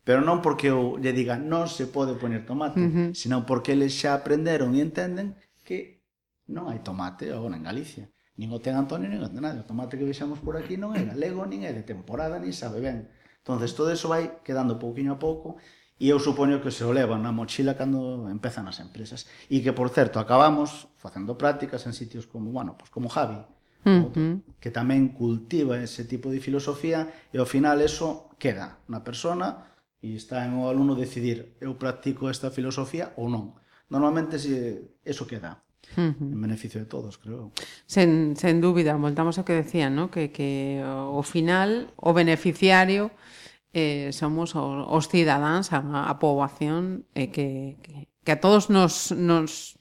Pero 0.03 0.23
non 0.23 0.43
porque 0.43 0.75
eu 0.75 0.99
lle 0.99 1.15
diga 1.15 1.39
non 1.39 1.71
se 1.71 1.87
pode 1.87 2.19
poner 2.19 2.43
tomate, 2.43 2.83
uh 2.83 2.91
-huh. 2.91 3.09
senón 3.15 3.47
porque 3.47 3.79
eles 3.79 3.95
xa 3.95 4.19
aprenderon 4.19 4.75
e 4.75 4.83
entenden 4.83 5.39
que 5.63 5.96
non 6.51 6.71
hai 6.71 6.81
tomate 6.81 7.31
agora 7.35 7.59
en 7.59 7.65
Galicia. 7.67 8.07
Nin 8.37 8.53
o 8.53 8.61
ten 8.61 8.77
Antonio, 8.77 9.09
nin 9.09 9.23
o 9.23 9.31
ten 9.33 9.41
nadie. 9.41 9.65
O 9.65 9.69
tomate 9.69 9.97
que 9.97 10.05
vexamos 10.05 10.39
por 10.45 10.55
aquí 10.55 10.77
non 10.77 10.93
é 10.93 11.03
galego, 11.03 11.43
nin 11.49 11.65
é 11.65 11.73
de 11.73 11.83
temporada, 11.83 12.37
nin 12.37 12.53
sabe 12.53 12.85
ben. 12.85 13.09
entonces 13.47 13.79
todo 13.79 13.95
eso 13.95 14.11
vai 14.11 14.43
quedando 14.43 14.75
pouquiño 14.75 15.15
a 15.15 15.19
pouco 15.23 15.57
e 15.97 16.11
eu 16.13 16.19
supoño 16.19 16.61
que 16.61 16.75
se 16.75 16.85
o 16.85 16.93
levan 16.93 17.23
na 17.23 17.33
mochila 17.33 17.79
cando 17.79 18.29
empezan 18.29 18.69
as 18.69 18.83
empresas. 18.83 19.25
E 19.49 19.65
que, 19.65 19.73
por 19.73 19.89
certo, 19.89 20.21
acabamos 20.21 20.93
facendo 20.99 21.39
prácticas 21.39 21.87
en 21.87 21.95
sitios 21.95 22.27
como, 22.27 22.53
bueno, 22.53 22.77
pues 22.77 22.91
como 22.91 23.09
Javi, 23.09 23.41
uh 23.87 24.13
-huh. 24.13 24.43
que 24.61 24.75
tamén 24.75 25.15
cultiva 25.15 25.81
ese 25.81 26.05
tipo 26.05 26.29
de 26.29 26.43
filosofía 26.43 27.09
e 27.33 27.41
ao 27.41 27.49
final 27.49 27.81
eso 27.81 28.29
queda 28.37 28.83
na 28.91 29.01
persona 29.01 29.73
e 30.05 30.19
está 30.19 30.45
en 30.45 30.59
o 30.61 30.69
aluno 30.69 30.93
decidir 30.99 31.57
eu 31.63 31.79
practico 31.81 32.29
esta 32.29 32.53
filosofía 32.53 33.17
ou 33.17 33.31
non. 33.33 33.57
Normalmente 33.89 34.37
se 34.37 34.85
eso 35.07 35.25
queda. 35.25 35.65
Uh 35.95 36.13
-huh. 36.13 36.33
en 36.33 36.41
beneficio 36.41 36.81
de 36.81 36.87
todos, 36.87 37.19
creo. 37.19 37.53
Sen, 37.87 38.35
sen 38.37 38.61
dúbida, 38.61 38.97
voltamos 38.97 39.39
ao 39.39 39.47
que 39.47 39.55
decían, 39.55 39.95
¿no? 39.95 40.11
que, 40.11 40.35
que 40.35 40.83
o 40.85 41.23
final, 41.23 41.95
o 41.97 42.13
beneficiario, 42.13 43.15
eh, 43.73 44.11
somos 44.13 44.57
os, 44.57 44.85
os 44.89 45.05
cidadáns, 45.09 45.73
a, 45.73 45.81
a 45.81 46.15
poboación, 46.19 47.07
eh, 47.15 47.31
que, 47.31 47.77
que, 47.85 48.09
que 48.25 48.33
a 48.33 48.41
todos 48.41 48.69
nos, 48.69 49.13
nos, 49.13 49.79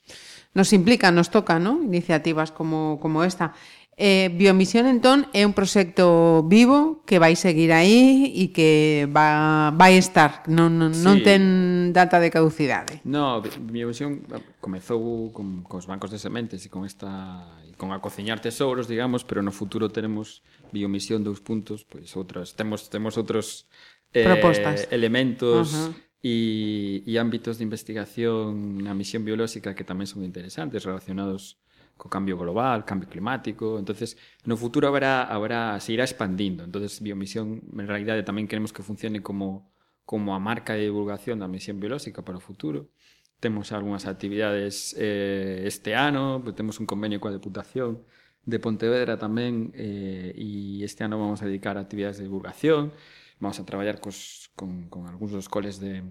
nos 0.53 0.69
implica, 0.71 1.11
nos 1.11 1.31
toca, 1.31 1.59
¿no? 1.59 1.81
iniciativas 1.83 2.51
como, 2.51 2.99
como 3.01 3.23
esta. 3.23 3.53
Eh, 3.95 4.27
Biomisión 4.35 4.91
entón 4.91 5.23
é 5.31 5.47
un 5.47 5.55
proxecto 5.55 6.43
vivo 6.51 6.99
que 7.07 7.15
vai 7.15 7.39
seguir 7.39 7.71
aí 7.71 8.27
e 8.35 8.51
que 8.51 9.07
va, 9.07 9.71
vai 9.71 9.95
estar, 9.95 10.43
non, 10.51 10.75
non, 10.75 10.91
sí. 10.91 10.99
non 10.99 11.23
ten 11.23 11.95
data 11.95 12.19
de 12.19 12.27
caducidade. 12.27 12.99
No, 13.07 13.39
Biomisión 13.39 14.27
eh, 14.35 14.43
comezou 14.59 15.31
con, 15.31 15.63
con 15.63 15.79
os 15.79 15.87
bancos 15.87 16.11
de 16.11 16.19
sementes 16.19 16.59
e 16.63 16.69
con 16.69 16.83
esta 16.83 17.47
con 17.79 17.95
a 17.95 18.03
cociñar 18.03 18.43
tesouros, 18.43 18.91
digamos, 18.91 19.23
pero 19.23 19.39
no 19.39 19.55
futuro 19.55 19.87
tenemos 19.87 20.43
Biomisión 20.75 21.23
dous 21.23 21.39
puntos, 21.39 21.87
pois 21.87 22.11
outras 22.19 22.51
temos 22.51 22.91
temos 22.91 23.15
outros 23.15 23.71
eh, 24.11 24.27
Propostas. 24.27 24.91
elementos 24.91 25.71
uh 25.71 25.95
-huh 25.95 26.05
e, 26.25 27.03
e 27.05 27.21
ámbitos 27.21 27.61
de 27.61 27.63
investigación 27.69 28.81
na 28.81 28.97
misión 28.97 29.21
biolóxica 29.21 29.77
que 29.77 29.85
tamén 29.85 30.09
son 30.09 30.25
interesantes 30.25 30.81
relacionados 30.81 31.61
co 31.97 32.09
cambio 32.09 32.37
global, 32.37 32.83
cambio 32.83 33.07
climático, 33.09 33.79
entonces 33.79 34.17
no 34.43 34.57
futuro 34.57 34.87
habrá, 34.87 35.23
habrá 35.23 35.79
se 35.79 35.93
irá 35.93 36.03
expandindo. 36.03 36.63
Entonces 36.63 37.01
biomisión 37.01 37.63
en 37.71 37.87
realidade 37.87 38.23
tamén 38.23 38.47
queremos 38.47 38.75
que 38.75 38.83
funcione 38.83 39.23
como 39.23 39.71
como 40.05 40.35
a 40.35 40.39
marca 40.39 40.77
de 40.77 40.85
divulgación 40.85 41.41
da 41.41 41.49
misión 41.49 41.81
biolóxica 41.81 42.21
para 42.21 42.37
o 42.37 42.43
futuro. 42.43 42.93
Temos 43.41 43.73
algunhas 43.73 44.05
actividades 44.05 44.93
eh, 44.97 45.65
este 45.65 45.97
ano, 45.97 46.45
temos 46.53 46.79
un 46.79 46.85
convenio 46.85 47.17
coa 47.19 47.33
Deputación 47.33 48.05
de 48.45 48.61
Pontevedra 48.61 49.17
tamén 49.17 49.73
eh, 49.73 50.29
e 50.37 50.85
este 50.85 51.01
ano 51.01 51.17
vamos 51.17 51.41
a 51.41 51.49
dedicar 51.49 51.75
a 51.75 51.81
actividades 51.81 52.21
de 52.21 52.29
divulgación, 52.29 52.93
vamos 53.41 53.57
a 53.57 53.65
traballar 53.65 53.97
cos, 53.97 54.53
con, 54.53 54.85
con 54.93 55.09
algúns 55.09 55.33
dos 55.33 55.49
coles 55.49 55.81
de, 55.81 56.05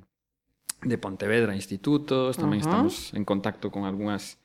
de 0.82 0.96
Pontevedra, 0.98 1.54
institutos, 1.54 2.34
tamén 2.34 2.58
uh 2.58 2.66
-huh. 2.66 2.66
estamos 2.66 2.92
en 3.14 3.22
contacto 3.22 3.70
con 3.70 3.86
algunhas 3.86 4.42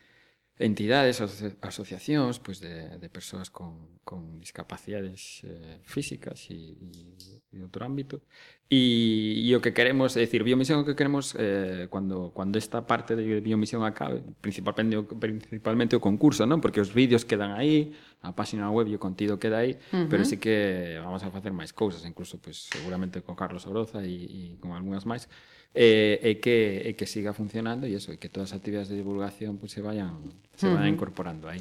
entidades, 0.60 1.24
aso 1.24 1.56
asociacións 1.64 2.44
pois 2.44 2.60
de, 2.60 3.00
de 3.00 3.08
persoas 3.08 3.48
con, 3.48 4.04
con 4.04 4.44
discapacidades 4.44 5.48
eh, 5.48 5.80
físicas 5.88 6.52
e, 6.52 6.76
e, 6.76 7.56
e 7.56 7.58
outro 7.64 7.88
ámbito 7.88 8.20
e, 8.68 9.50
e 9.50 9.56
o 9.56 9.64
que 9.64 9.74
queremos, 9.74 10.14
é 10.20 10.22
dicir, 10.22 10.44
biomisión 10.44 10.84
o 10.84 10.86
que 10.86 11.00
queremos 11.00 11.34
eh, 11.40 11.90
cando, 11.90 12.36
cando 12.36 12.60
esta 12.60 12.86
parte 12.86 13.16
de 13.16 13.42
biomisión 13.42 13.82
acabe, 13.82 14.22
principalmente, 14.44 15.00
principalmente 15.18 15.96
o 15.96 16.04
concurso, 16.04 16.46
non? 16.46 16.62
porque 16.62 16.84
os 16.84 16.94
vídeos 16.94 17.26
quedan 17.26 17.58
aí, 17.58 17.96
a 18.22 18.36
página 18.36 18.70
web 18.70 18.92
e 18.92 18.94
o 18.94 19.02
contido 19.02 19.40
queda 19.42 19.66
aí, 19.66 19.80
uh 19.96 20.06
-huh. 20.06 20.08
pero 20.12 20.22
sí 20.22 20.38
que 20.38 21.00
vamos 21.02 21.24
a 21.24 21.32
facer 21.34 21.50
máis 21.50 21.74
cousas, 21.74 22.06
incluso 22.06 22.38
pues, 22.38 22.70
seguramente 22.70 23.24
con 23.26 23.34
Carlos 23.34 23.66
Oroza 23.66 24.06
e, 24.06 24.28
e 24.28 24.40
con 24.62 24.78
algunhas 24.78 25.08
máis, 25.08 25.26
e, 25.74 26.20
e 26.24 26.32
que 26.42 26.82
e 26.90 26.94
que 26.98 27.06
siga 27.06 27.34
funcionando 27.34 27.86
e 27.86 27.94
eso, 27.94 28.12
e 28.12 28.18
que 28.18 28.30
todas 28.30 28.52
as 28.52 28.58
actividades 28.58 28.90
de 28.90 28.98
divulgación 28.98 29.58
pues, 29.58 29.72
se 29.72 29.82
vayan 29.82 30.18
se 30.58 30.66
uh 30.66 30.74
-huh. 30.74 30.76
vayan 30.82 30.94
incorporando 30.96 31.48
aí. 31.48 31.60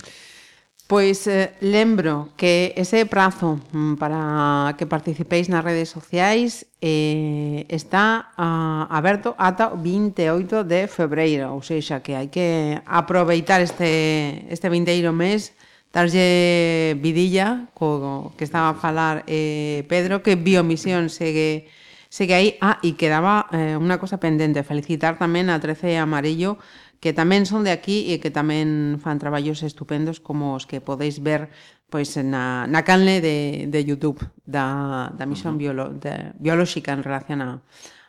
Pois 0.88 1.26
eh, 1.26 1.52
lembro 1.60 2.30
que 2.40 2.72
ese 2.74 3.04
prazo 3.04 3.60
mm, 3.72 4.00
para 4.00 4.72
que 4.80 4.88
participéis 4.88 5.52
nas 5.52 5.60
redes 5.60 5.92
sociais 5.92 6.64
eh, 6.80 7.68
está 7.68 8.32
ah, 8.40 8.88
aberto 8.88 9.36
ata 9.36 9.68
o 9.68 9.76
28 9.76 10.64
de 10.64 10.88
febreiro, 10.88 11.52
ou 11.52 11.60
seja, 11.60 12.00
que 12.00 12.16
hai 12.16 12.32
que 12.32 12.80
aproveitar 12.88 13.60
este, 13.60 14.48
este 14.48 14.72
vinteiro 14.72 15.12
mes 15.12 15.52
darlle 15.92 16.96
vidilla 17.04 17.68
co 17.76 18.32
que 18.36 18.48
estaba 18.48 18.72
a 18.72 18.80
falar 18.80 19.28
eh, 19.28 19.84
Pedro, 19.92 20.24
que 20.24 20.40
Biomisión 20.40 21.12
segue 21.12 21.68
Segue 22.08 22.34
aí. 22.34 22.48
Ah, 22.64 22.80
e 22.80 22.96
quedaba 22.96 23.46
eh, 23.52 23.76
unha 23.76 24.00
cosa 24.00 24.16
pendente. 24.16 24.64
Felicitar 24.64 25.20
tamén 25.20 25.52
a 25.52 25.60
13 25.60 26.00
Amarillo, 26.00 26.56
que 26.98 27.12
tamén 27.12 27.46
son 27.46 27.62
de 27.62 27.70
aquí 27.70 28.10
e 28.10 28.18
que 28.18 28.32
tamén 28.32 28.98
fan 28.98 29.20
traballos 29.22 29.62
estupendos 29.62 30.18
como 30.18 30.56
os 30.58 30.66
que 30.66 30.82
podéis 30.82 31.22
ver 31.22 31.52
pois 31.88 32.16
na, 32.20 32.68
na 32.68 32.84
canle 32.84 33.20
de, 33.24 33.64
de 33.68 33.80
YouTube 33.84 34.20
da, 34.44 35.08
da 35.16 35.24
misión 35.24 35.56
uh 35.56 35.56
-huh. 35.56 35.62
biolo, 35.62 35.86
de, 35.94 36.32
biolóxica 36.36 36.92
en 36.92 37.02
relación 37.02 37.40
a, 37.40 37.62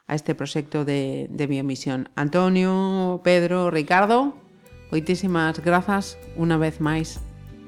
a 0.08 0.16
este 0.16 0.36
proxecto 0.36 0.84
de, 0.84 1.28
de 1.30 1.48
biomisión. 1.48 2.10
Antonio, 2.16 3.22
Pedro, 3.24 3.72
Ricardo, 3.72 4.36
moitísimas 4.92 5.62
grazas 5.64 6.20
unha 6.36 6.58
vez 6.60 6.84
máis 6.84 7.22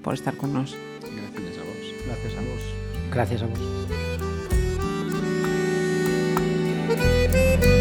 por 0.03 0.17
estar 0.17 0.35
con 0.35 0.51
nós. 0.51 0.75
Gracias 0.99 1.55
a 1.55 1.63
vos. 1.63 1.85
Gracias 2.05 2.33
a 2.35 2.41
vos. 2.41 2.63
Gracias 3.13 3.41
a 3.43 3.47
vos. 3.47 3.80
Música 6.95 7.80